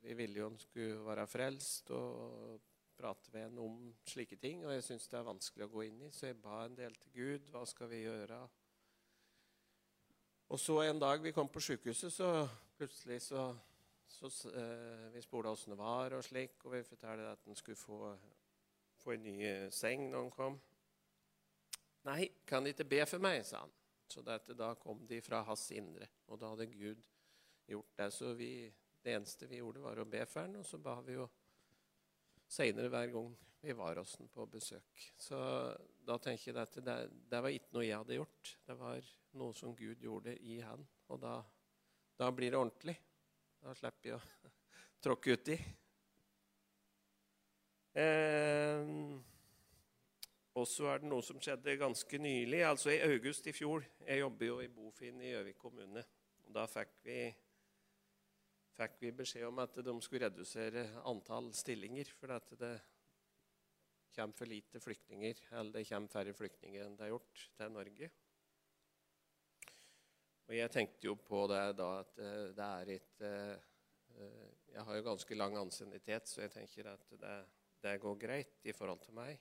vi 0.04 0.16
ville 0.20 0.42
jo 0.42 0.50
han 0.50 0.60
skulle 0.60 1.04
være 1.06 1.28
frelst 1.32 1.92
og 1.96 2.60
prate 3.00 3.32
med 3.34 3.48
en 3.48 3.62
om 3.64 3.78
slike 4.08 4.38
ting. 4.42 4.66
Og 4.66 4.74
jeg 4.76 4.84
syns 4.86 5.08
det 5.12 5.20
er 5.20 5.28
vanskelig 5.28 5.68
å 5.68 5.72
gå 5.74 5.86
inn 5.88 6.02
i, 6.08 6.12
så 6.12 6.30
jeg 6.30 6.42
ba 6.44 6.64
en 6.66 6.76
del 6.78 6.96
til 7.00 7.16
Gud. 7.16 7.50
Hva 7.54 7.64
skal 7.70 7.90
vi 7.92 8.04
gjøre? 8.04 8.42
Og 10.54 10.60
så 10.62 10.76
en 10.86 11.00
dag 11.02 11.24
vi 11.24 11.32
kom 11.34 11.48
på 11.50 11.62
sykehuset, 11.66 12.14
så 12.14 12.28
plutselig 12.78 13.16
så, 13.26 13.48
så 14.06 14.30
eh, 14.52 15.08
Vi 15.16 15.22
spurte 15.26 15.50
åssen 15.50 15.74
det 15.74 15.80
var, 15.80 16.14
og 16.14 16.22
slik, 16.24 16.60
og 16.68 16.76
vi 16.76 16.84
fortalte 16.86 17.32
at 17.32 17.48
han 17.48 17.58
skulle 17.58 17.80
få, 17.80 18.12
få 19.02 19.16
en 19.16 19.24
ny 19.26 19.34
eh, 19.48 19.72
seng 19.74 20.12
når 20.12 20.22
han 20.22 20.30
kom. 20.36 20.60
Nei, 22.06 22.28
kan 22.46 22.62
De 22.68 22.70
ikke 22.70 22.86
be 22.92 23.00
for 23.10 23.24
meg, 23.26 23.40
sa 23.50 23.64
han. 23.64 23.74
Så 24.06 24.22
dette, 24.22 24.54
da 24.54 24.76
kom 24.78 25.02
de 25.10 25.18
fra 25.26 25.40
hans 25.48 25.64
indre, 25.74 26.12
og 26.30 26.38
da 26.38 26.54
hadde 26.54 26.70
Gud 26.70 27.10
gjort 27.74 27.98
det. 27.98 28.12
Så 28.14 28.36
vi, 28.38 28.52
det 29.02 29.18
eneste 29.18 29.50
vi 29.50 29.64
gjorde, 29.64 29.82
var 29.82 30.04
å 30.04 30.06
be 30.06 30.22
for 30.30 30.46
han, 30.46 30.60
og 30.62 30.70
så 30.70 30.78
ba 30.78 31.00
vi 31.02 31.18
jo 31.18 31.26
seinere 32.46 32.94
hver 32.94 33.10
gang 33.16 33.34
vi 33.64 33.74
var 33.82 33.98
hos 34.04 34.14
han 34.22 34.30
på 34.30 34.46
besøk. 34.54 35.10
Så 35.18 35.42
da 36.06 36.22
tenker 36.22 36.52
jeg 36.52 36.62
at 36.62 36.80
det, 36.86 37.02
det 37.34 37.42
var 37.42 37.58
ikke 37.58 37.74
noe 37.80 37.90
jeg 37.90 38.04
hadde 38.04 38.22
gjort. 38.22 38.56
Det 38.70 38.78
var 38.78 39.14
noe 39.40 39.56
som 39.58 39.76
Gud 39.76 40.02
gjorde 40.04 40.36
i 40.42 40.60
han. 40.62 40.84
Og 41.12 41.22
da, 41.22 41.38
da 42.20 42.30
blir 42.36 42.54
det 42.54 42.60
ordentlig. 42.60 42.96
Da 43.64 43.74
slipper 43.78 44.10
jeg 44.10 44.18
å 44.20 44.52
tråkke 45.04 45.38
uti. 45.38 45.58
Eh, 47.94 48.90
og 50.54 50.68
så 50.70 50.90
er 50.92 51.02
det 51.02 51.10
noe 51.10 51.26
som 51.26 51.40
skjedde 51.42 51.80
ganske 51.82 52.20
nylig, 52.22 52.62
altså 52.66 52.92
i 52.94 53.02
august 53.06 53.48
i 53.50 53.56
fjor. 53.56 53.86
Jeg 54.06 54.22
jobber 54.22 54.50
jo 54.50 54.60
i 54.62 54.70
Bofin 54.70 55.22
i 55.22 55.32
Gjøvik 55.32 55.58
kommune. 55.62 56.04
og 56.46 56.54
Da 56.54 56.68
fikk 56.70 56.94
vi, 57.06 57.20
fikk 58.78 59.00
vi 59.02 59.14
beskjed 59.24 59.48
om 59.50 59.62
at 59.64 59.80
de 59.82 59.96
skulle 60.06 60.28
redusere 60.28 60.86
antall 61.10 61.50
stillinger. 61.58 62.12
For 62.20 62.36
at 62.38 62.54
det 62.60 62.76
kommer 64.14 64.38
for 64.38 64.46
lite 64.46 64.80
flyktninger, 64.80 65.42
eller 65.52 65.80
det 65.80 65.88
kommer 65.90 66.14
færre 66.14 66.36
flyktninger 66.38 66.86
enn 66.86 67.00
det 67.00 67.08
har 67.08 67.16
gjort 67.16 67.48
til 67.58 67.74
Norge. 67.74 68.12
Og 70.50 70.56
jeg 70.58 70.72
tenkte 70.74 71.08
jo 71.08 71.16
på 71.16 71.46
det 71.52 71.62
da 71.80 71.90
at 72.02 72.20
eh, 72.20 72.52
det 72.58 72.68
er 72.68 72.92
et 72.98 73.26
eh, 73.30 73.72
Jeg 74.74 74.84
har 74.88 74.98
jo 74.98 75.06
ganske 75.06 75.36
lang 75.38 75.58
ansiennitet, 75.58 76.28
så 76.30 76.44
jeg 76.44 76.52
tenker 76.54 76.92
at 76.92 77.16
det, 77.22 77.38
det 77.84 77.98
går 78.02 78.20
greit 78.20 78.68
i 78.68 78.76
forhold 78.76 79.02
til 79.04 79.16
meg. 79.18 79.40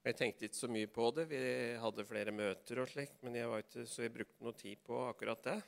Jeg 0.00 0.16
tenkte 0.16 0.46
ikke 0.46 0.56
så 0.56 0.68
mye 0.72 0.88
på 0.88 1.10
det. 1.16 1.26
Vi 1.28 1.40
hadde 1.80 2.06
flere 2.08 2.32
møter 2.32 2.80
og 2.80 2.88
slikt, 2.88 3.18
men 3.24 3.36
jeg 3.36 3.50
var 3.50 3.64
ikke, 3.64 3.84
så 3.88 4.06
jeg 4.06 4.14
brukte 4.14 4.46
noe 4.46 4.56
tid 4.56 4.80
på 4.86 5.00
akkurat 5.10 5.44
det. 5.44 5.58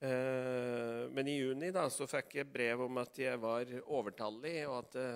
Eh, 0.00 1.04
men 1.12 1.28
i 1.28 1.36
juni 1.36 1.70
da, 1.76 1.84
så 1.92 2.08
fikk 2.10 2.38
jeg 2.40 2.50
brev 2.50 2.86
om 2.86 3.02
at 3.02 3.18
jeg 3.20 3.38
var 3.42 3.70
overtallig, 3.84 4.56
og 4.66 4.78
at 4.80 4.96
det, 4.96 5.08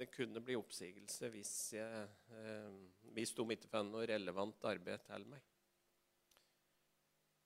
det 0.00 0.10
kunne 0.14 0.42
bli 0.42 0.56
oppsigelse 0.58 1.30
hvis, 1.30 1.54
jeg, 1.76 2.06
eh, 2.34 2.70
hvis 3.14 3.36
de 3.36 3.46
ikke 3.54 3.70
fant 3.70 3.92
noe 3.92 4.08
relevant 4.08 4.70
arbeid 4.72 5.04
til 5.06 5.28
meg. 5.30 5.51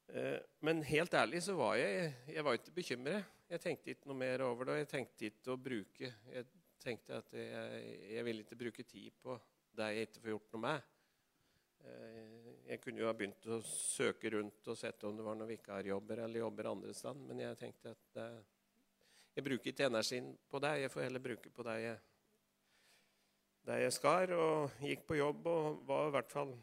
Eh, 0.08 0.38
men 0.62 0.82
helt 0.86 1.14
ærlig 1.14 1.42
så 1.42 1.56
var 1.58 1.76
jeg, 1.80 2.12
jeg 2.30 2.44
var 2.44 2.58
ikke 2.58 2.74
bekymret. 2.76 3.32
Jeg 3.50 3.62
tenkte 3.62 3.92
ikke 3.92 4.10
noe 4.10 4.18
mer 4.18 4.42
over 4.46 4.66
det. 4.66 4.74
og 4.74 4.82
Jeg 4.82 4.90
tenkte 4.90 5.28
ikke 5.28 5.52
å 5.54 5.60
bruke 5.60 6.10
Jeg 6.32 6.46
tenkte 6.82 7.20
at 7.20 7.32
jeg, 7.34 7.94
jeg 8.14 8.24
ville 8.26 8.42
ikke 8.44 8.58
bruke 8.58 8.84
tid 8.86 9.14
på 9.22 9.34
det 9.76 9.86
jeg 9.92 10.08
ikke 10.08 10.22
får 10.22 10.32
gjort 10.32 10.52
noe 10.54 10.62
med. 10.64 10.92
Eh, 11.86 12.52
jeg 12.66 12.82
kunne 12.82 13.02
jo 13.02 13.08
ha 13.08 13.14
begynt 13.14 13.48
å 13.52 13.60
søke 13.66 14.30
rundt 14.34 14.70
og 14.72 14.78
sett 14.78 15.04
om 15.06 15.16
det 15.18 15.26
var 15.26 15.36
noen 15.38 15.50
vikarjobber 15.50 16.22
eller 16.24 16.42
jobber 16.42 16.70
andre 16.72 16.94
steder, 16.96 17.26
men 17.28 17.42
jeg 17.44 17.58
tenkte 17.60 17.92
at 17.92 18.06
det, 18.16 18.28
jeg 19.36 19.44
bruker 19.46 19.70
ikke 19.70 19.90
energien 19.90 20.30
på 20.48 20.60
det. 20.64 20.72
Jeg 20.80 20.92
får 20.94 21.04
heller 21.04 21.22
bruke 21.26 21.52
på 21.52 21.66
det 21.66 21.76
jeg, 21.82 21.98
det 23.68 23.76
jeg 23.82 23.92
skal. 23.92 24.32
Og 24.32 24.80
gikk 24.88 25.04
på 25.10 25.18
jobb 25.18 25.50
og 25.52 25.82
var 25.90 26.08
i 26.08 26.14
hvert 26.16 26.32
fall 26.32 26.54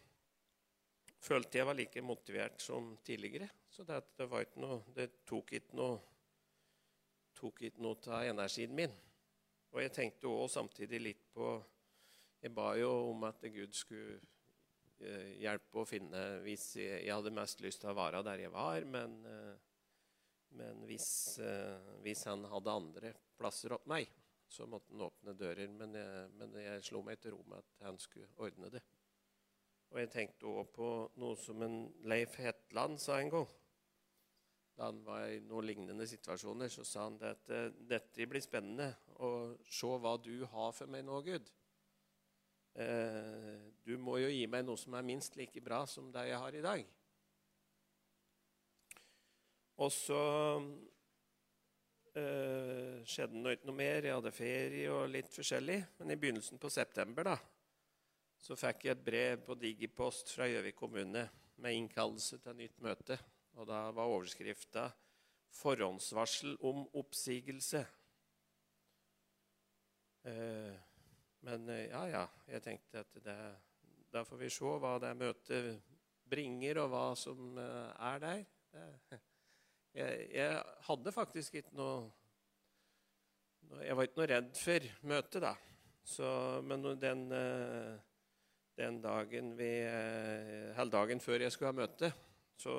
følte 1.24 1.60
jeg 1.60 1.68
var 1.68 1.78
like 1.78 2.02
motivert 2.04 2.62
som 2.62 2.94
tidligere. 3.06 3.50
Så 3.70 3.86
det, 3.88 4.02
det, 4.18 4.28
noe, 4.62 4.82
det 4.96 5.10
tok 5.28 5.56
ikke 5.58 5.80
noe 5.80 6.02
tok 7.44 7.64
ikke 7.68 7.84
noe 7.84 8.14
av 8.14 8.28
energien 8.30 8.76
min. 8.76 8.94
Og 9.74 9.82
jeg 9.82 9.94
tenkte 9.96 10.30
også 10.30 10.60
samtidig 10.60 11.02
litt 11.02 11.26
på 11.34 11.56
Jeg 12.44 12.52
ba 12.52 12.74
jo 12.76 12.90
om 13.14 13.24
at 13.24 13.40
Gud 13.48 13.72
skulle 13.72 14.18
eh, 15.00 15.30
hjelpe 15.40 15.80
å 15.80 15.88
finne 15.88 16.24
hvis 16.44 16.74
jeg, 16.76 17.06
jeg, 17.06 17.14
hadde 17.16 17.32
mest 17.32 17.62
lyst 17.64 17.80
til 17.82 17.94
å 17.94 17.96
være 17.96 18.20
der 18.28 18.44
jeg 18.44 18.52
var, 18.52 18.84
men, 18.84 19.14
eh, 19.32 19.54
men 20.60 20.82
hvis, 20.90 21.08
eh, 21.40 21.94
hvis, 22.04 22.26
han 22.28 22.44
hadde 22.52 22.76
andre 22.82 23.14
plasser 23.40 23.78
opp 23.78 23.88
meg, 23.88 24.12
så 24.52 24.68
måtte 24.68 24.92
han 24.92 25.06
åpne 25.08 25.38
dører. 25.40 25.72
Men 25.72 25.96
jeg, 25.96 26.28
men 26.36 26.60
jeg 26.66 26.84
slo 26.90 27.00
meg 27.08 27.24
til 27.24 27.38
ro 27.38 27.46
med 27.48 27.64
at 27.64 27.88
han 27.88 28.02
skulle 28.04 28.28
ordne 28.44 28.74
det. 28.76 28.84
Og 29.94 30.00
jeg 30.02 30.10
tenkte 30.10 30.50
òg 30.50 30.72
på 30.74 30.88
noe 31.22 31.38
som 31.38 31.62
en 31.62 31.84
Leif 32.10 32.40
Hetland 32.42 32.98
sa 33.02 33.20
en 33.22 33.30
gang. 33.30 33.50
Da 34.74 34.88
han 34.90 35.04
var 35.06 35.28
i 35.30 35.42
noen 35.46 35.68
lignende 35.70 36.08
situasjoner, 36.10 36.72
så 36.74 36.82
sa 36.82 37.04
han 37.06 37.20
at 37.30 37.52
dette 37.78 38.26
blir 38.26 38.42
spennende 38.42 38.90
Og 39.22 39.60
se 39.70 39.86
hva 40.02 40.16
du 40.18 40.48
har 40.50 40.74
for 40.74 40.90
meg 40.90 41.06
nå, 41.06 41.20
Gud. 41.22 41.52
Eh, 42.74 43.70
du 43.86 43.94
må 44.02 44.18
jo 44.18 44.32
gi 44.34 44.48
meg 44.50 44.66
noe 44.66 44.80
som 44.82 44.96
er 44.98 45.06
minst 45.06 45.38
like 45.38 45.62
bra 45.62 45.84
som 45.86 46.10
det 46.14 46.26
jeg 46.32 46.42
har 46.42 46.58
i 46.58 46.66
dag. 46.66 46.86
Og 49.78 49.92
så 49.94 50.22
eh, 52.18 53.02
skjedde 53.06 53.44
det 53.46 53.68
noe 53.68 53.78
mer. 53.78 54.02
Jeg 54.02 54.18
hadde 54.18 54.34
ferie 54.34 54.90
og 54.94 55.12
litt 55.14 55.30
forskjellig. 55.34 55.80
Men 56.00 56.14
i 56.14 56.18
begynnelsen 56.18 56.62
på 56.62 56.72
september 56.74 57.30
da, 57.30 57.38
så 58.44 58.58
fikk 58.60 58.84
jeg 58.84 58.98
et 58.98 59.04
brev 59.06 59.44
på 59.46 59.56
Digipost 59.56 60.34
fra 60.36 60.50
Gjøvik 60.50 60.76
kommune 60.76 61.24
med 61.64 61.78
innkallelse 61.78 62.42
til 62.44 62.58
nytt 62.60 62.82
møte. 62.84 63.16
Og 63.56 63.68
da 63.70 63.86
var 63.96 64.12
overskrifta 64.12 64.90
'Forhåndsvarsel 65.54 66.58
om 66.60 66.84
oppsigelse'. 66.98 67.86
Eh, 70.26 70.76
men 71.40 71.70
eh, 71.70 71.86
ja, 71.88 72.04
ja. 72.08 72.26
Jeg 72.48 72.64
tenkte 72.64 73.00
at 73.00 73.24
det, 73.24 73.38
da 74.12 74.24
får 74.24 74.38
vi 74.38 74.50
se 74.50 74.66
hva 74.66 74.98
det 75.00 75.16
møtet 75.18 75.82
bringer, 76.26 76.82
og 76.84 76.90
hva 76.90 77.06
som 77.16 77.58
eh, 77.58 78.12
er 78.12 78.20
der. 78.20 78.44
Jeg, 79.94 80.30
jeg, 80.34 80.62
hadde 80.88 81.12
faktisk 81.14 81.56
ikke 81.60 81.76
noe 81.78 82.10
Jeg 83.86 83.94
var 83.94 84.08
ikke 84.08 84.18
noe 84.18 84.26
redd 84.32 84.56
for 84.58 84.88
møtet, 85.06 85.44
da. 85.44 85.52
Så, 86.04 86.26
men 86.66 86.82
den 86.98 87.28
den 88.78 89.02
dagen, 89.02 89.54
vi, 89.58 89.70
Halvdagen 90.78 91.22
før 91.22 91.46
jeg 91.46 91.54
skulle 91.54 91.70
ha 91.70 91.78
møte, 91.78 92.10
så 92.58 92.74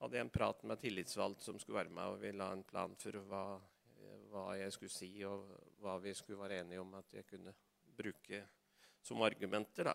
hadde 0.00 0.18
jeg 0.18 0.26
en 0.26 0.32
prat 0.32 0.64
med 0.66 0.80
tillitsvalgt 0.80 1.44
som 1.44 1.58
skulle 1.60 1.82
være 1.82 1.92
med, 1.94 2.14
og 2.14 2.22
vi 2.22 2.32
la 2.34 2.48
en 2.54 2.64
plan 2.66 2.94
for 2.98 3.20
hva, 3.28 3.42
hva, 4.32 4.46
jeg 4.58 4.72
skulle 4.74 4.94
si, 4.94 5.10
og 5.28 5.44
hva 5.82 5.98
vi 6.02 6.14
skulle 6.16 6.40
være 6.40 6.62
enige 6.62 6.80
om 6.82 6.96
at 6.98 7.18
jeg 7.18 7.28
kunne 7.28 7.52
bruke 7.98 8.40
som 9.02 9.22
argumenter. 9.22 9.92
da. 9.92 9.94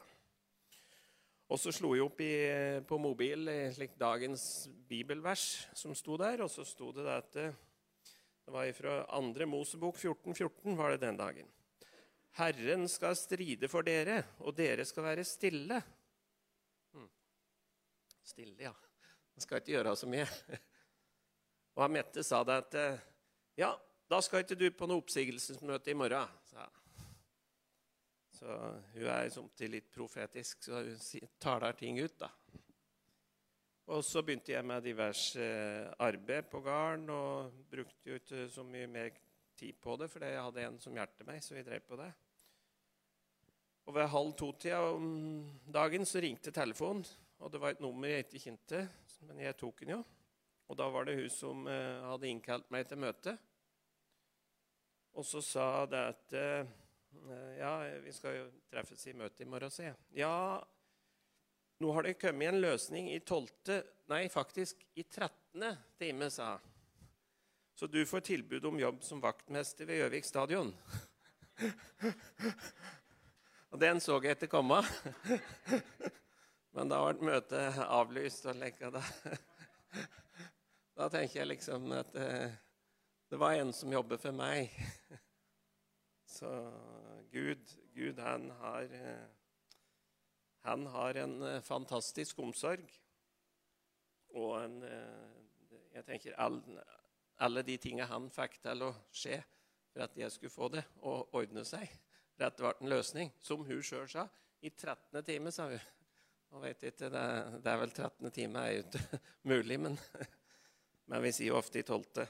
Og 1.47 1.59
så 1.59 1.71
slo 1.71 1.93
jeg 1.95 2.03
opp 2.03 2.21
i, 2.21 2.33
på 2.87 2.99
mobil 2.99 3.49
slik 3.73 3.95
dagens 3.99 4.67
bibelvers 4.87 5.67
som 5.73 5.95
sto 5.95 6.19
der, 6.19 6.43
og 6.43 6.51
så 6.51 6.67
sto 6.67 6.91
det 6.95 7.07
at 7.07 7.37
det 7.37 8.53
var 8.53 8.67
fra 8.75 8.97
andre 9.15 9.47
Mosebok 9.47 9.97
14.14 9.99 10.35
14 10.37 10.77
var 10.79 10.93
det 10.93 11.01
den 11.01 11.17
dagen. 11.19 11.47
Herren 12.37 12.85
skal 12.91 13.15
stride 13.17 13.69
for 13.71 13.85
dere, 13.85 14.21
og 14.45 14.55
dere 14.57 14.85
skal 14.85 15.07
være 15.07 15.25
stille. 15.25 15.79
Hmm. 16.93 17.09
Stille, 18.23 18.57
ja. 18.67 18.73
Man 19.33 19.45
skal 19.45 19.61
ikke 19.61 19.75
gjøre 19.75 19.95
så 19.97 20.09
mye. 20.09 20.27
Og 21.77 21.91
Mette 21.93 22.23
sa 22.25 22.41
det 22.45 22.55
at 22.63 22.77
Ja, 23.57 23.71
da 24.09 24.21
skal 24.23 24.41
ikke 24.41 24.57
du 24.57 24.65
på 24.73 24.87
noe 24.89 25.03
oppsigelsesmøte 25.03 25.91
i 25.91 25.97
morgen. 25.97 26.29
sa 26.49 26.65
Så 28.33 28.55
hun 28.93 29.07
er 29.09 29.29
samtidig 29.29 29.71
litt 29.71 29.91
profetisk, 29.93 30.63
så 30.63 30.83
hun 30.83 31.29
taler 31.39 31.77
ting 31.77 31.99
ut, 31.99 32.19
da. 32.19 32.29
Og 33.87 34.03
så 34.03 34.21
begynte 34.21 34.51
jeg 34.51 34.65
med 34.67 34.83
diverse 34.83 35.43
arbeid 36.03 36.49
på 36.51 36.59
gården 36.61 37.09
og 37.09 37.53
brukte 37.71 38.09
jo 38.09 38.17
ikke 38.19 38.49
så 38.51 38.63
mye 38.67 38.87
mer 38.87 39.09
tid 39.55 39.77
på 39.81 39.95
det, 39.97 40.09
for 40.11 40.25
jeg 40.25 40.41
hadde 40.43 40.65
en 40.65 40.79
som 40.79 40.97
hjalp 40.97 41.23
meg, 41.25 41.43
så 41.43 41.55
vi 41.55 41.63
drev 41.63 41.85
på 41.87 41.99
det. 41.99 42.09
Og 43.87 43.95
ved 43.95 44.09
halv 44.11 44.33
to-tida 44.35 44.81
om 44.91 45.09
dagen 45.71 46.05
så 46.05 46.19
ringte 46.23 46.51
telefonen, 46.51 47.05
og 47.39 47.51
det 47.53 47.61
var 47.63 47.75
et 47.75 47.83
nummer 47.83 48.11
jeg 48.11 48.25
ikke 48.25 48.43
kjente, 48.43 48.81
men 49.27 49.39
jeg 49.45 49.55
tok 49.59 49.83
den 49.83 49.95
jo. 49.95 50.01
Og 50.67 50.75
da 50.75 50.89
var 50.91 51.07
det 51.07 51.15
hun 51.21 51.31
som 51.31 51.69
eh, 51.71 52.09
hadde 52.09 52.27
innkalt 52.27 52.67
meg 52.73 52.89
til 52.89 52.99
møte. 52.99 53.37
Og 55.17 55.25
så 55.25 55.39
sa 55.41 55.67
det 55.89 56.01
at 56.11 56.35
eh, 56.35 56.75
Eh, 57.25 57.57
Ja, 57.59 57.99
vi 58.03 58.13
skal 58.13 58.35
jo 58.37 58.47
treffes 58.71 59.07
i 59.07 59.13
møte 59.17 59.43
i 59.43 59.49
morgen, 59.49 59.71
se. 59.71 59.91
Ja, 60.15 60.61
nå 61.81 61.91
har 61.93 62.05
det 62.05 62.17
kommet 62.21 62.51
en 62.51 62.61
løsning 62.61 63.09
i 63.11 63.19
12. 63.19 63.81
Nei, 64.11 64.27
faktisk 64.31 64.83
i 64.95 65.03
13. 65.03 65.77
time, 65.99 66.29
sa 66.31 66.55
hun. 66.57 66.73
Så 67.77 67.85
du 67.87 67.99
får 68.09 68.23
tilbud 68.25 68.65
om 68.65 68.79
jobb 68.79 69.03
som 69.05 69.21
vaktmester 69.21 69.85
ved 69.85 69.99
Gjøvik 70.01 70.25
stadion. 70.25 70.71
Og 73.71 73.79
den 73.81 73.99
så 73.99 74.15
jeg 74.23 74.37
etter 74.37 74.49
komme. 74.51 74.79
Men 76.75 76.91
da 76.91 77.01
ble 77.03 77.31
møtet 77.31 77.79
avlyst. 77.83 78.45
og 78.47 78.59
like, 78.61 78.91
da, 78.93 79.01
da 80.99 81.09
tenker 81.11 81.41
jeg 81.41 81.51
liksom 81.51 81.91
at 81.97 82.15
eh, 82.15 82.53
det 83.27 83.39
var 83.41 83.57
en 83.57 83.73
som 83.75 83.91
jobber 83.91 84.21
for 84.21 84.35
meg. 84.35 84.71
Så 86.37 86.51
Gud, 87.31 87.63
Gud 87.95 88.19
han 88.19 88.49
har 88.59 88.83
eh, 88.93 89.27
Han 90.67 90.85
har 90.91 91.19
en 91.23 91.41
eh, 91.41 91.61
fantastisk 91.61 92.39
omsorg. 92.39 92.87
Og 94.35 94.63
en 94.63 94.81
Jeg 95.95 96.05
tenker 96.05 96.35
all, 96.37 96.59
alle 97.41 97.63
de 97.65 97.77
tingene 97.81 98.05
han 98.05 98.27
fikk 98.29 98.59
til 98.61 98.83
å 98.85 98.91
skje 99.09 99.39
for 99.97 100.03
at 100.05 100.17
jeg 100.19 100.31
skulle 100.31 100.53
få 100.53 100.67
det, 100.69 100.83
og 101.01 101.33
ordne 101.33 101.63
seg, 101.65 101.89
for 102.37 102.45
det 102.53 102.61
ble 102.61 102.73
en 102.85 102.91
løsning. 102.93 103.31
Som 103.41 103.63
hun 103.65 103.83
sjøl 103.83 104.07
sa. 104.11 104.27
I 104.61 104.69
13. 104.73 105.21
time, 105.25 105.51
sa 105.53 105.67
hun. 105.71 105.79
Nå 106.53 106.61
vet 106.63 106.83
jeg 106.85 106.93
ikke, 106.93 107.09
det, 107.11 107.21
er- 107.21 107.55
det 107.59 107.71
er 107.73 107.79
vel 107.81 107.91
13. 107.91 108.31
time 108.31 108.61
er 108.63 108.75
jo 108.77 108.83
ikke 108.85 109.19
mulig, 109.51 109.79
men, 109.83 109.97
men 111.11 111.23
vi 111.25 111.31
sier 111.35 111.51
jo 111.51 111.57
ofte 111.59 111.81
i 111.81 111.85
12. 111.87 112.27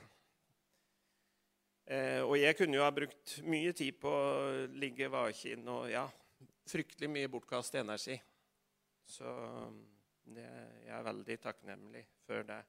Eh, 1.88 2.22
og 2.26 2.34
jeg 2.40 2.58
kunne 2.60 2.76
jo 2.80 2.84
ha 2.84 2.92
brukt 2.92 3.38
mye 3.48 3.72
tid 3.78 4.00
på 4.02 4.12
å 4.12 4.66
ligge 4.80 5.08
vaken 5.14 5.70
og 5.72 5.86
ja, 5.92 6.04
fryktelig 6.68 7.10
mye 7.14 7.30
bortkastet 7.32 7.80
energi. 7.84 8.18
Så 9.08 9.30
det, 10.28 10.48
jeg 10.84 10.92
er 10.98 11.06
veldig 11.06 11.38
takknemlig 11.46 12.02
for 12.28 12.44
det. 12.50 12.60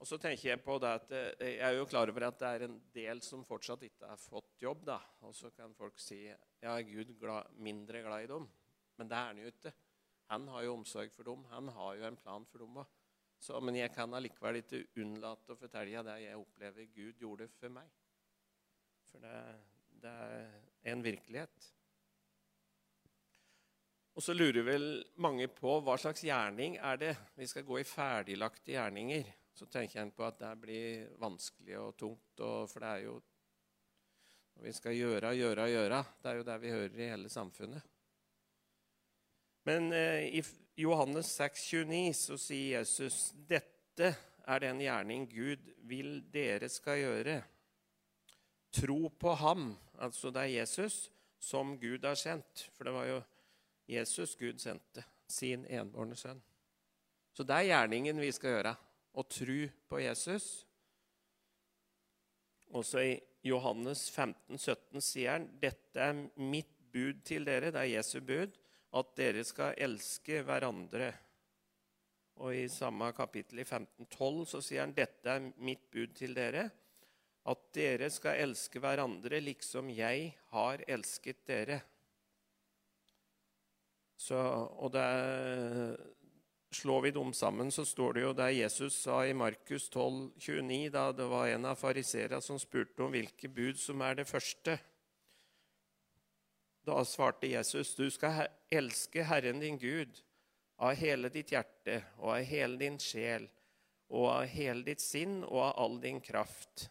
Og 0.00 0.08
så 0.08 0.16
tenker 0.16 0.48
jeg 0.48 0.62
på 0.64 0.78
det 0.80 0.90
at 0.96 1.10
eh, 1.12 1.56
jeg 1.58 1.64
er 1.66 1.76
jo 1.76 1.88
klar 1.88 2.08
over 2.08 2.24
at 2.30 2.38
det 2.40 2.50
er 2.50 2.62
en 2.64 2.78
del 2.94 3.20
som 3.24 3.44
fortsatt 3.44 3.82
ikke 3.84 4.08
har 4.08 4.20
fått 4.20 4.62
jobb. 4.62 4.86
da. 4.88 4.96
Og 5.28 5.34
så 5.36 5.50
kan 5.52 5.74
folk 5.76 6.00
si 6.00 6.22
ja, 6.24 6.38
er 6.72 6.86
Gud 6.88 7.12
glad, 7.20 7.52
mindre 7.60 8.00
glad 8.06 8.24
i 8.24 8.30
dem? 8.30 8.46
Men 8.96 9.10
det 9.10 9.18
er 9.18 9.28
han 9.28 9.42
jo 9.42 9.50
ikke. 9.52 9.72
Han 10.30 10.46
har 10.54 10.64
jo 10.64 10.76
omsorg 10.78 11.12
for 11.12 11.28
dem. 11.28 11.44
Han 11.50 11.68
har 11.76 11.98
jo 11.98 12.06
en 12.08 12.16
plan 12.16 12.46
for 12.48 12.64
dem 12.64 12.80
òg. 12.80 12.96
Men 13.64 13.76
jeg 13.76 13.92
kan 13.92 14.12
allikevel 14.16 14.60
ikke 14.60 14.82
unnlate 15.00 15.54
å 15.54 15.58
fortelle 15.58 16.04
det 16.04 16.16
jeg 16.22 16.38
opplever 16.38 16.88
Gud 16.94 17.20
gjorde 17.20 17.48
for 17.56 17.72
meg. 17.72 17.92
For 19.10 19.24
det, 19.24 19.36
det 20.00 20.12
er 20.12 20.92
en 20.92 21.04
virkelighet. 21.04 21.68
Og 24.16 24.24
så 24.24 24.36
lurer 24.36 24.64
vel 24.66 24.86
mange 25.22 25.48
på 25.52 25.76
hva 25.84 25.96
slags 26.00 26.24
gjerning 26.24 26.76
er 26.76 27.00
det 27.00 27.12
vi 27.36 27.48
skal 27.48 27.64
gå 27.68 27.80
i 27.80 27.86
ferdiglagte 27.88 28.74
gjerninger. 28.74 29.28
Så 29.60 29.66
tenker 29.68 30.00
en 30.00 30.10
på 30.16 30.24
at 30.24 30.38
det 30.40 30.54
blir 30.56 31.08
vanskelig 31.20 31.74
og 31.76 31.90
tungt, 32.00 32.40
og 32.40 32.64
for 32.70 32.80
det 32.80 32.92
er 32.94 33.02
jo 33.04 33.18
når 34.54 34.64
vi 34.64 34.72
skal 34.72 34.96
gjøre, 34.96 35.34
gjøre, 35.36 35.66
gjøre. 35.68 35.98
Det 36.22 36.30
er 36.30 36.38
jo 36.38 36.46
det 36.48 36.56
vi 36.62 36.72
hører 36.72 36.96
i 36.96 37.08
hele 37.10 37.28
samfunnet. 37.32 37.84
Men 39.68 39.92
eh, 39.92 40.40
i 40.40 40.42
Johannes 40.80 41.34
6, 41.36 41.66
29 41.84 42.16
så 42.16 42.40
sier 42.40 42.78
Jesus 42.78 43.20
dette 43.48 44.14
er 44.48 44.64
den 44.64 44.80
gjerning 44.80 45.28
Gud 45.28 45.68
vil 45.92 46.22
dere 46.32 46.72
skal 46.72 47.02
gjøre. 47.02 47.38
Tro 48.80 49.10
på 49.12 49.36
ham, 49.44 49.74
altså 50.00 50.32
det 50.32 50.46
er 50.46 50.54
Jesus, 50.62 51.10
som 51.36 51.76
Gud 51.80 52.08
har 52.08 52.16
sendt. 52.16 52.70
For 52.72 52.88
det 52.88 52.96
var 52.96 53.10
jo 53.12 53.22
Jesus 53.92 54.38
Gud 54.40 54.56
sendte, 54.62 55.04
sin 55.28 55.68
enbårne 55.68 56.16
sønn. 56.16 56.40
Så 57.36 57.44
det 57.44 57.60
er 57.60 57.74
gjerningen 57.74 58.24
vi 58.24 58.32
skal 58.32 58.56
gjøre. 58.56 58.76
Å 59.18 59.24
tro 59.26 59.60
på 59.90 60.02
Jesus. 60.02 60.48
Også 62.70 63.02
i 63.02 63.14
Johannes 63.46 64.04
15, 64.12 64.58
17 64.58 65.02
sier 65.02 65.34
han 65.34 65.48
dette 65.62 66.10
er 66.10 66.20
mitt 66.38 66.76
bud 66.92 67.22
til 67.26 67.46
dere, 67.46 67.72
det 67.72 67.80
er 67.82 67.96
Jesu 67.96 68.20
bud, 68.22 68.54
at 68.98 69.10
dere 69.18 69.42
skal 69.46 69.78
elske 69.78 70.42
hverandre. 70.46 71.10
Og 72.40 72.56
i 72.56 72.68
samme 72.72 73.10
kapittel 73.16 73.62
i 73.62 73.66
15, 73.66 74.06
12 74.06 74.44
så 74.54 74.62
sier 74.64 74.84
han 74.84 74.94
dette 74.96 75.34
er 75.34 75.50
mitt 75.60 75.90
bud 75.92 76.14
til 76.18 76.34
dere, 76.36 76.68
at 77.50 77.62
dere 77.74 78.10
skal 78.12 78.42
elske 78.44 78.82
hverandre 78.82 79.40
liksom 79.42 79.90
jeg 79.94 80.30
har 80.52 80.84
elsket 80.88 81.42
dere. 81.48 81.80
Så, 84.20 84.36
og 84.36 84.92
det 84.92 85.00
er, 85.00 85.94
Slår 86.72 87.00
vi 87.00 87.10
dem 87.10 87.32
sammen, 87.34 87.70
så 87.70 87.84
står 87.84 88.12
det 88.14 88.22
jo 88.22 88.32
der 88.38 88.52
Jesus 88.54 88.94
sa 89.02 89.24
i 89.26 89.34
Markus 89.34 89.88
12, 89.88 90.30
29, 90.38 90.90
da 90.94 91.08
det 91.12 91.26
var 91.26 91.48
en 91.50 91.66
av 91.66 91.80
fariseerne 91.80 92.38
som 92.40 92.60
spurte 92.62 93.02
om 93.02 93.10
hvilke 93.10 93.50
bud 93.50 93.78
som 93.78 94.02
er 94.06 94.20
det 94.20 94.28
første. 94.30 94.76
Da 96.86 97.02
svarte 97.04 97.50
Jesus, 97.50 97.96
du 97.98 98.06
skal 98.10 98.46
elske 98.70 99.26
Herren 99.26 99.58
din 99.58 99.80
Gud 99.82 100.22
av 100.78 100.94
hele 100.94 101.28
ditt 101.34 101.50
hjerte 101.50 101.98
og 102.20 102.36
av 102.36 102.46
hele 102.46 102.78
din 102.78 103.00
sjel 103.02 103.50
og 104.10 104.28
av 104.30 104.46
hele 104.54 104.86
ditt 104.86 105.02
sinn 105.02 105.40
og 105.42 105.58
av 105.72 105.74
all 105.84 105.98
din 106.02 106.22
kraft. 106.22 106.86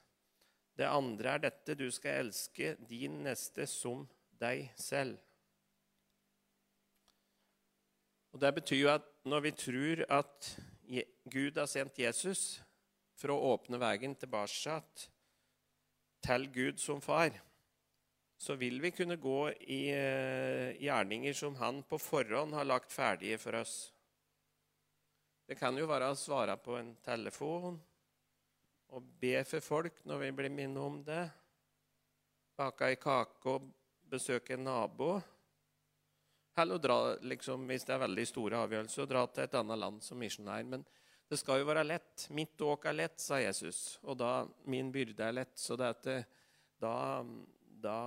Det 0.76 0.92
andre 0.92 1.38
er 1.38 1.48
dette, 1.48 1.80
du 1.80 1.88
skal 1.92 2.26
elske 2.26 2.76
din 2.92 3.22
neste 3.24 3.64
som 3.68 4.06
deg 4.44 4.70
selv. 4.76 5.18
Og 8.34 8.40
Det 8.40 8.52
betyr 8.60 8.82
jo 8.84 8.92
at 8.94 9.06
når 9.26 9.46
vi 9.46 9.52
tror 9.52 10.04
at 10.10 10.50
Gud 11.30 11.58
har 11.58 11.70
sendt 11.70 12.00
Jesus 12.00 12.62
for 13.20 13.34
å 13.34 13.54
åpne 13.54 13.80
veien 13.82 14.16
tilbake 14.16 14.80
til 16.24 16.50
Gud 16.54 16.80
som 16.82 17.02
far, 17.02 17.34
så 18.40 18.56
vil 18.56 18.80
vi 18.82 18.92
kunne 18.96 19.20
gå 19.20 19.50
i 19.68 19.82
eh, 19.92 20.78
gjerninger 20.80 21.36
som 21.36 21.58
han 21.60 21.82
på 21.84 22.00
forhånd 22.00 22.56
har 22.56 22.68
lagt 22.68 22.94
ferdige 22.94 23.38
for 23.38 23.58
oss. 23.60 23.92
Det 25.50 25.58
kan 25.60 25.76
jo 25.76 25.90
være 25.90 26.12
å 26.14 26.16
svare 26.18 26.56
på 26.62 26.78
en 26.80 26.94
telefon 27.04 27.80
og 28.96 29.12
be 29.20 29.42
for 29.50 29.66
folk 29.66 30.00
når 30.08 30.24
vi 30.24 30.32
blir 30.38 30.54
minnet 30.54 30.82
om 30.82 31.02
det. 31.04 31.26
Bake 32.56 32.88
ei 32.88 33.00
kake 33.02 33.58
og 33.58 33.68
besøke 34.10 34.56
en 34.56 34.68
nabo. 34.70 35.18
Eller 36.60 36.78
å 36.78 36.82
dra, 36.84 36.98
liksom, 37.24 37.68
hvis 37.70 37.86
det 37.88 37.96
er 37.96 38.02
veldig 38.04 38.26
store 38.28 38.64
avgjørelser, 38.66 39.04
å 39.04 39.10
dra 39.10 39.26
til 39.28 39.46
et 39.46 39.60
annet 39.60 39.80
land 39.82 40.04
som 40.06 40.20
misjonær. 40.20 40.66
Men 40.68 40.86
det 41.30 41.40
skal 41.42 41.62
jo 41.62 41.70
være 41.70 41.86
lett. 41.86 42.26
Mitt 42.36 42.62
åk 42.66 42.88
er 42.90 42.98
lett, 42.98 43.20
sa 43.22 43.40
Jesus. 43.42 44.00
Og 44.04 44.18
da 44.20 44.34
min 44.70 44.90
byrde 44.94 45.28
er 45.28 45.38
lett. 45.42 45.56
Så 45.60 45.78
det 45.80 45.92
at 45.94 46.04
det, 46.08 46.18
da, 46.82 46.96
da 47.84 48.00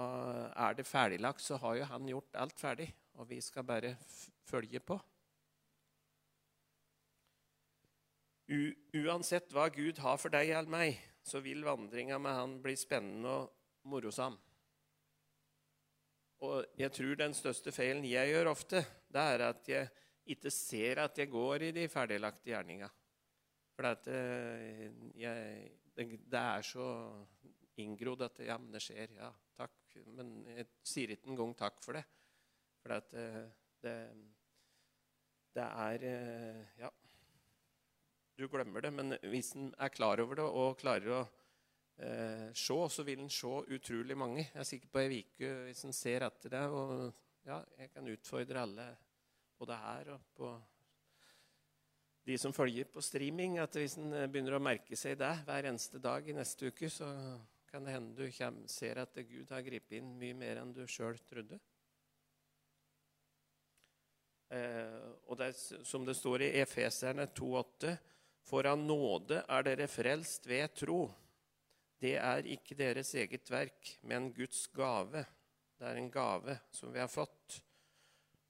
er 0.67 0.77
det 0.79 0.89
ferdiglagt, 0.89 1.45
så 1.45 1.61
har 1.63 1.79
jo 1.79 1.89
han 1.93 2.11
gjort 2.11 2.43
alt 2.43 2.61
ferdig. 2.61 2.91
Og 3.21 3.29
vi 3.31 3.41
skal 3.45 3.67
bare 3.69 3.95
følge 4.49 4.83
på. 4.83 4.99
U 8.53 8.61
uansett 9.07 9.53
hva 9.55 9.69
Gud 9.73 10.01
har 10.03 10.19
for 10.21 10.35
deg 10.35 10.51
eller 10.51 10.73
meg, 10.73 10.99
så 11.25 11.41
vil 11.41 11.63
vandringa 11.65 12.19
med 12.21 12.35
han 12.37 12.57
bli 12.65 12.75
spennende 12.77 13.37
og 13.39 13.89
morosam. 13.89 14.35
Og 16.43 16.65
jeg 16.79 16.91
tror 16.91 17.19
den 17.19 17.35
største 17.39 17.71
feilen 17.75 18.07
jeg 18.09 18.33
gjør 18.33 18.51
ofte, 18.51 18.83
det 19.13 19.27
er 19.35 19.45
at 19.47 19.69
jeg 19.71 19.91
ikke 20.35 20.51
ser 20.55 21.03
at 21.05 21.19
jeg 21.19 21.31
går 21.31 21.69
i 21.69 21.71
de 21.75 21.87
ferdiglagte 21.91 22.51
gjerninga. 22.51 22.89
For 23.77 23.89
eh, 24.11 24.89
jeg, 25.19 25.71
det, 25.97 26.07
det 26.31 26.41
er 26.41 26.67
så 26.67 26.87
inngrodd 27.83 28.27
at 28.27 28.43
ja, 28.47 28.59
men 28.61 28.75
det 28.75 28.83
skjer. 28.85 29.15
Ja, 29.17 29.31
takk. 29.59 29.77
Men 30.17 30.35
jeg 30.51 30.69
sier 30.87 31.15
ikke 31.15 31.33
engang 31.33 31.55
takk 31.59 31.79
for 31.85 31.99
det. 31.99 32.05
For 32.83 32.97
at 32.99 33.15
eh, 33.19 33.39
det, 33.85 33.97
det 35.57 35.69
er 35.87 36.09
eh, 36.11 36.83
Ja. 36.83 36.91
Du 38.41 38.47
glemmer 38.49 38.81
det, 38.83 38.91
men 38.97 39.13
hvis 39.29 39.53
en 39.55 39.69
er 39.79 39.93
klar 39.93 40.19
over 40.23 40.39
det 40.41 40.45
og 40.49 40.79
klarer 40.81 41.11
å 41.13 41.19
eh, 42.03 42.49
se, 42.55 42.79
så 42.91 43.05
vil 43.07 43.23
en 43.23 43.31
se 43.33 43.53
utrolig 43.77 44.17
mange. 44.19 44.49
Jeg 44.49 44.61
er 44.61 44.69
sikker 44.69 44.93
på 44.93 45.03
ei 45.03 45.23
hvis 45.39 45.85
en 45.87 45.97
ser 45.97 46.27
etter 46.27 46.57
det. 46.57 46.67
Og 46.69 47.09
ja, 47.47 47.63
jeg 47.79 47.93
kan 47.95 48.13
utfordre 48.13 48.67
alle 48.67 48.89
på 49.59 49.69
det 49.71 49.79
her 49.79 50.13
og 50.17 50.29
på 50.37 50.53
de 52.27 52.37
som 52.39 52.53
følger 52.55 52.87
på 52.87 53.03
streaming, 53.03 53.57
at 53.59 53.75
hvis 53.75 53.97
en 53.99 54.13
begynner 54.31 54.55
å 54.55 54.63
merke 54.63 54.97
seg 54.99 55.17
det 55.19 55.33
hver 55.47 55.67
eneste 55.73 55.99
dag 55.99 56.29
i 56.29 56.37
neste 56.37 56.71
uke, 56.71 56.91
så 56.91 57.09
kan 57.73 57.87
det 57.87 57.97
hende 57.97 58.15
du 58.15 58.29
kommer, 58.37 58.69
ser 58.71 59.01
at 59.03 59.17
Gud 59.27 59.51
har 59.51 59.65
gripet 59.67 59.97
inn 59.99 60.13
mye 60.21 60.37
mer 60.39 60.61
enn 60.61 60.75
du 60.77 60.85
sjøl 60.87 61.19
trodde. 61.27 61.59
Eh, 64.53 65.09
og 65.27 65.39
det 65.41 65.49
er 65.51 65.85
som 65.89 66.05
det 66.05 66.15
står 66.19 66.45
i 66.45 66.51
Efeserne 66.61 67.27
2,8.: 67.33 67.95
For 68.45 68.69
av 68.69 68.79
nåde 68.79 69.41
er 69.49 69.65
dere 69.65 69.89
frelst 69.89 70.47
ved 70.51 70.75
tro. 70.77 71.07
Det 72.03 72.17
er 72.19 72.49
ikke 72.51 72.75
deres 72.75 73.13
eget 73.15 73.47
verk, 73.53 73.93
men 74.11 74.33
Guds 74.35 74.65
gave. 74.75 75.23
Det 75.79 75.87
er 75.87 76.01
en 76.01 76.11
gave 76.11 76.57
som 76.75 76.91
vi 76.91 76.99
har 76.99 77.11
fått. 77.11 77.61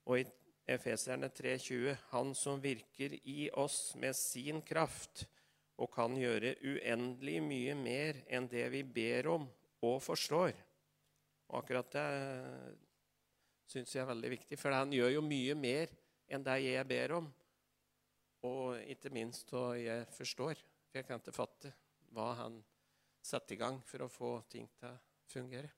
Og 0.08 0.22
i 0.22 0.24
Efeserne 0.72 1.28
3,20.: 1.28 1.96
Han 2.14 2.32
som 2.38 2.62
virker 2.62 3.18
i 3.28 3.50
oss 3.52 3.92
med 4.00 4.16
sin 4.16 4.62
kraft 4.64 5.26
og 5.76 5.92
kan 5.92 6.16
gjøre 6.16 6.54
uendelig 6.64 7.42
mye 7.44 7.76
mer 7.76 8.22
enn 8.32 8.48
det 8.48 8.64
vi 8.72 8.82
ber 8.86 9.28
om 9.34 9.46
og 9.82 10.00
forstår. 10.00 10.56
Og 11.50 11.60
akkurat 11.60 11.92
det 11.92 12.08
syns 13.68 13.92
jeg 13.92 14.04
er 14.04 14.12
veldig 14.14 14.34
viktig, 14.38 14.58
for 14.58 14.72
han 14.72 14.92
gjør 14.96 15.18
jo 15.18 15.28
mye 15.28 15.56
mer 15.58 15.92
enn 16.32 16.44
det 16.46 16.58
jeg 16.64 16.88
ber 16.88 17.18
om. 17.20 17.32
Og 18.48 18.80
ikke 18.88 19.12
minst 19.12 19.52
hva 19.52 19.74
jeg 19.76 20.08
forstår. 20.16 20.56
For 20.88 21.02
jeg 21.02 21.08
kan 21.08 21.20
ikke 21.20 21.36
fatte 21.36 21.76
hva 22.12 22.32
han 22.40 22.62
setter 23.22 23.54
i 23.54 23.60
gang 23.60 23.78
for 23.86 24.04
å 24.04 24.10
få 24.10 24.32
ting 24.50 24.66
til 24.78 24.90
å 24.90 24.98
fungere. 25.30 25.70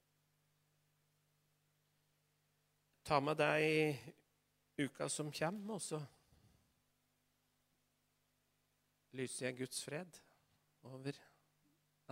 Ta 3.04 3.20
med 3.20 3.36
deg 3.36 3.64
i 3.68 4.84
uka 4.86 5.08
som 5.12 5.30
kommer, 5.32 5.76
og 5.76 5.82
så 5.84 6.00
lyser 9.14 9.50
jeg 9.50 9.58
Guds 9.60 9.84
fred 9.84 10.20
over 10.88 11.20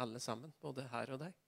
alle 0.02 0.20
sammen, 0.20 0.52
både 0.60 0.84
her 0.92 1.14
og 1.16 1.24
deg. 1.24 1.41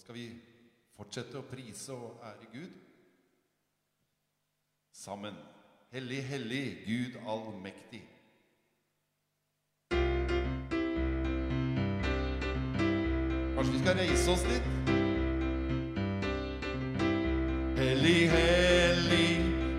Skal 0.00 0.16
vi 0.16 0.28
fortsette 0.96 1.38
å 1.38 1.46
prise 1.46 1.92
og 1.94 2.22
ære 2.24 2.48
Gud. 2.52 2.72
Sammen. 4.96 5.36
Hellig, 5.92 6.22
hellig, 6.28 6.64
Gud 6.86 7.20
allmektig. 7.26 8.02
Kanskje 13.60 13.72
vi 13.74 13.80
skal 13.82 13.98
reise 13.98 14.30
oss 14.32 14.44
litt? 14.48 14.68
Hellig, 17.80 18.20
hellig, 18.32 19.30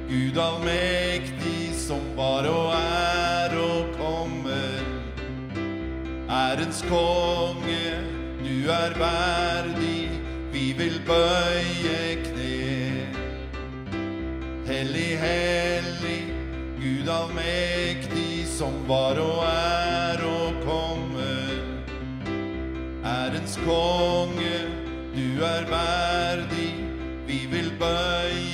Gud 0.10 0.38
allmektig, 0.38 1.72
som 1.82 2.04
var 2.18 2.46
og 2.50 2.76
er 2.78 3.58
og 3.58 3.96
kommer. 3.98 4.82
Ærens 6.30 6.84
konge, 6.86 7.86
du 8.46 8.70
er 8.70 8.94
verdig, 9.02 9.81
vi 10.72 10.84
vil 10.84 11.02
bøye 11.08 12.16
kne. 12.24 13.08
Hellig, 14.68 15.18
hellig, 15.20 16.22
Gud 16.80 17.10
allmektig, 17.12 18.48
som 18.48 18.78
var 18.88 19.20
og 19.20 19.44
er 19.48 20.24
og 20.24 20.62
kommer. 20.64 21.60
Ærens 23.04 23.60
konge, 23.66 24.62
du 25.16 25.44
er 25.44 25.68
verdig, 25.74 26.72
vi 27.28 27.46
vil 27.52 27.74
bøye 27.80 28.51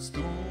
storm. 0.00 0.49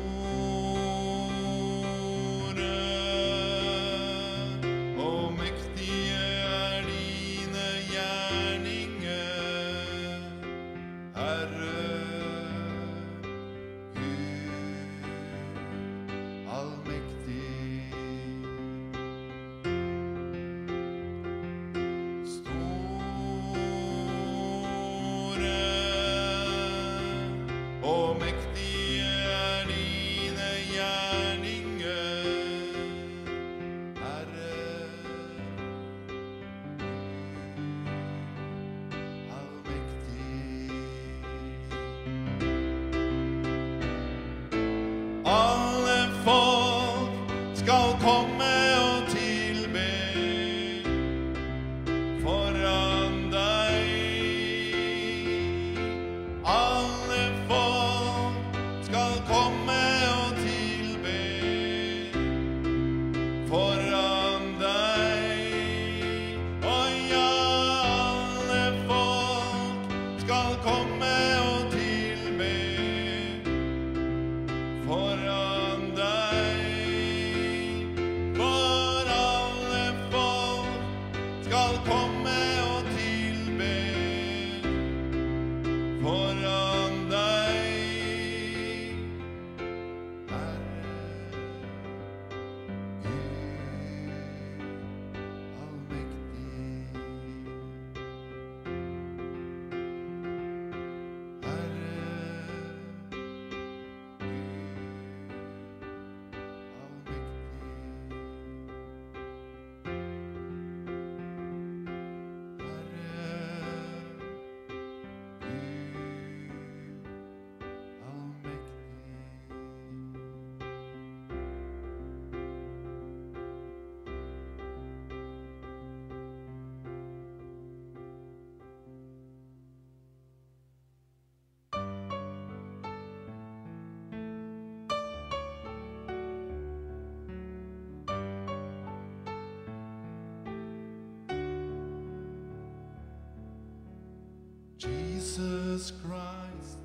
Jesus 145.79 145.93
Christ. 146.05 146.77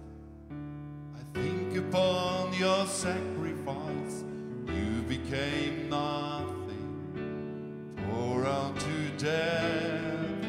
I 1.16 1.36
think 1.36 1.76
upon 1.76 2.54
your 2.54 2.86
sacrifice, 2.86 4.22
you 4.68 5.02
became 5.08 5.88
nothing, 5.88 7.98
poured 8.08 8.46
out 8.46 8.78
to 8.78 9.10
death. 9.18 10.46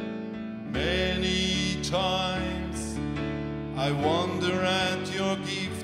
Many 0.72 1.82
times 1.82 3.00
I 3.76 3.92
wonder 3.92 4.62
at 4.62 5.12
your 5.12 5.38
giving. 5.38 5.75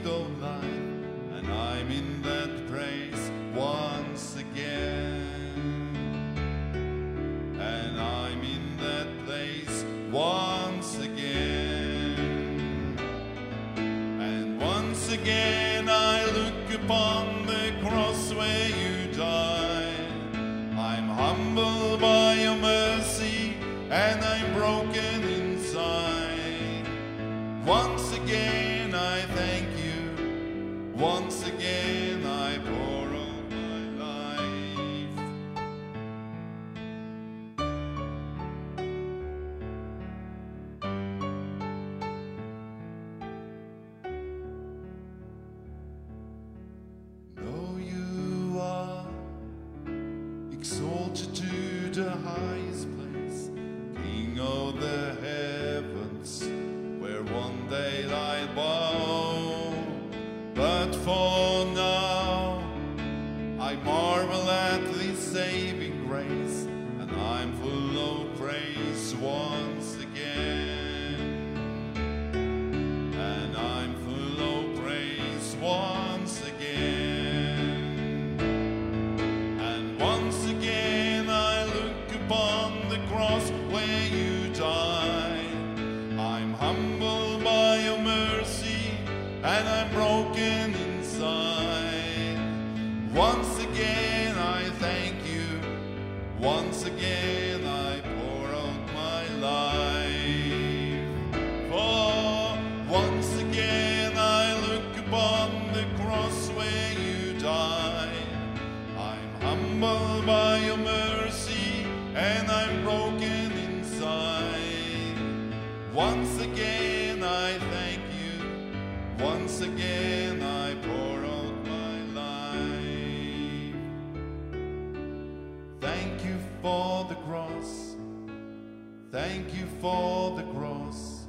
for 129.82 130.36
the 130.38 130.44
cross. 130.54 131.26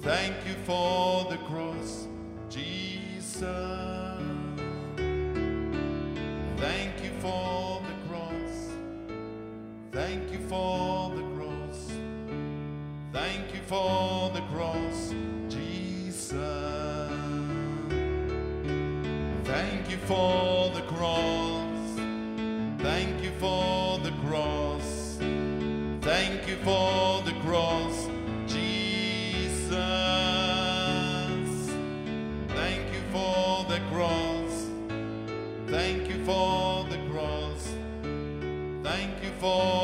Thank 0.00 0.34
you 0.46 0.54
for 0.64 1.24
the 1.30 1.36
cross. 1.36 2.03
for 27.04 27.20
the 27.22 27.34
cross, 27.40 28.08
Jesus. 28.46 29.74
Thank 32.48 32.84
you 32.94 33.02
for 33.12 33.64
the 33.72 33.80
cross. 33.92 34.54
Thank 35.66 36.08
you 36.08 36.24
for 36.24 36.84
the 36.92 36.98
cross. 37.10 37.62
Thank 38.82 39.22
you 39.22 39.32
for 39.38 39.83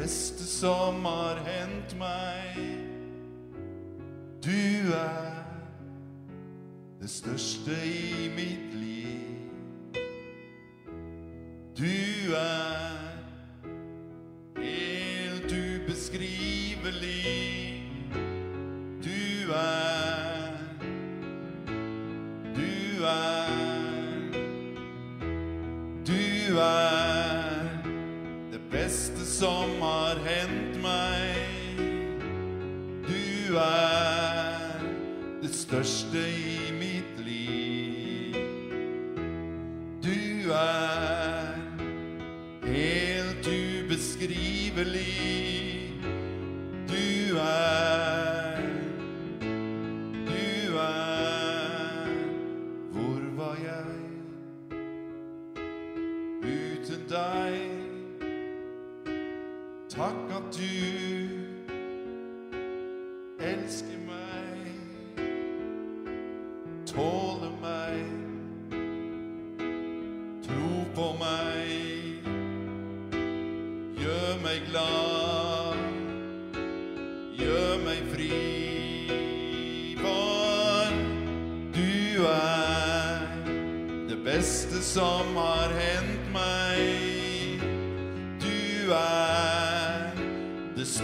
beste 0.00 0.44
som 0.44 1.04
har 1.04 1.40
hendt 1.44 1.92
meg. 2.00 2.56
Du 4.40 4.92
er 4.96 5.44
det 7.00 7.10
største 7.10 7.76
i 7.84 8.30
mitt 8.32 8.72
liv. 8.80 9.50
Du 11.76 12.32
er 12.36 12.59
Takk 59.90 60.30
at 60.30 60.54
du 60.54 60.62
elsker 63.40 63.98
meg. 63.98 63.99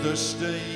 understand. 0.07 0.76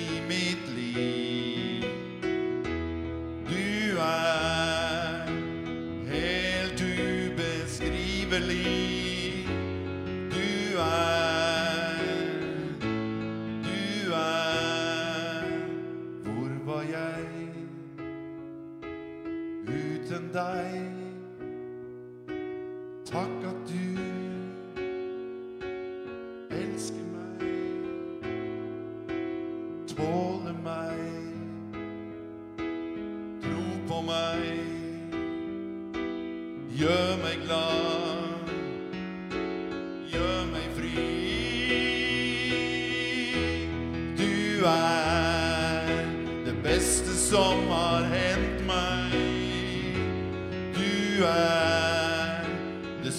Du 51.21 51.25
er 51.25 52.45
det 53.05 53.13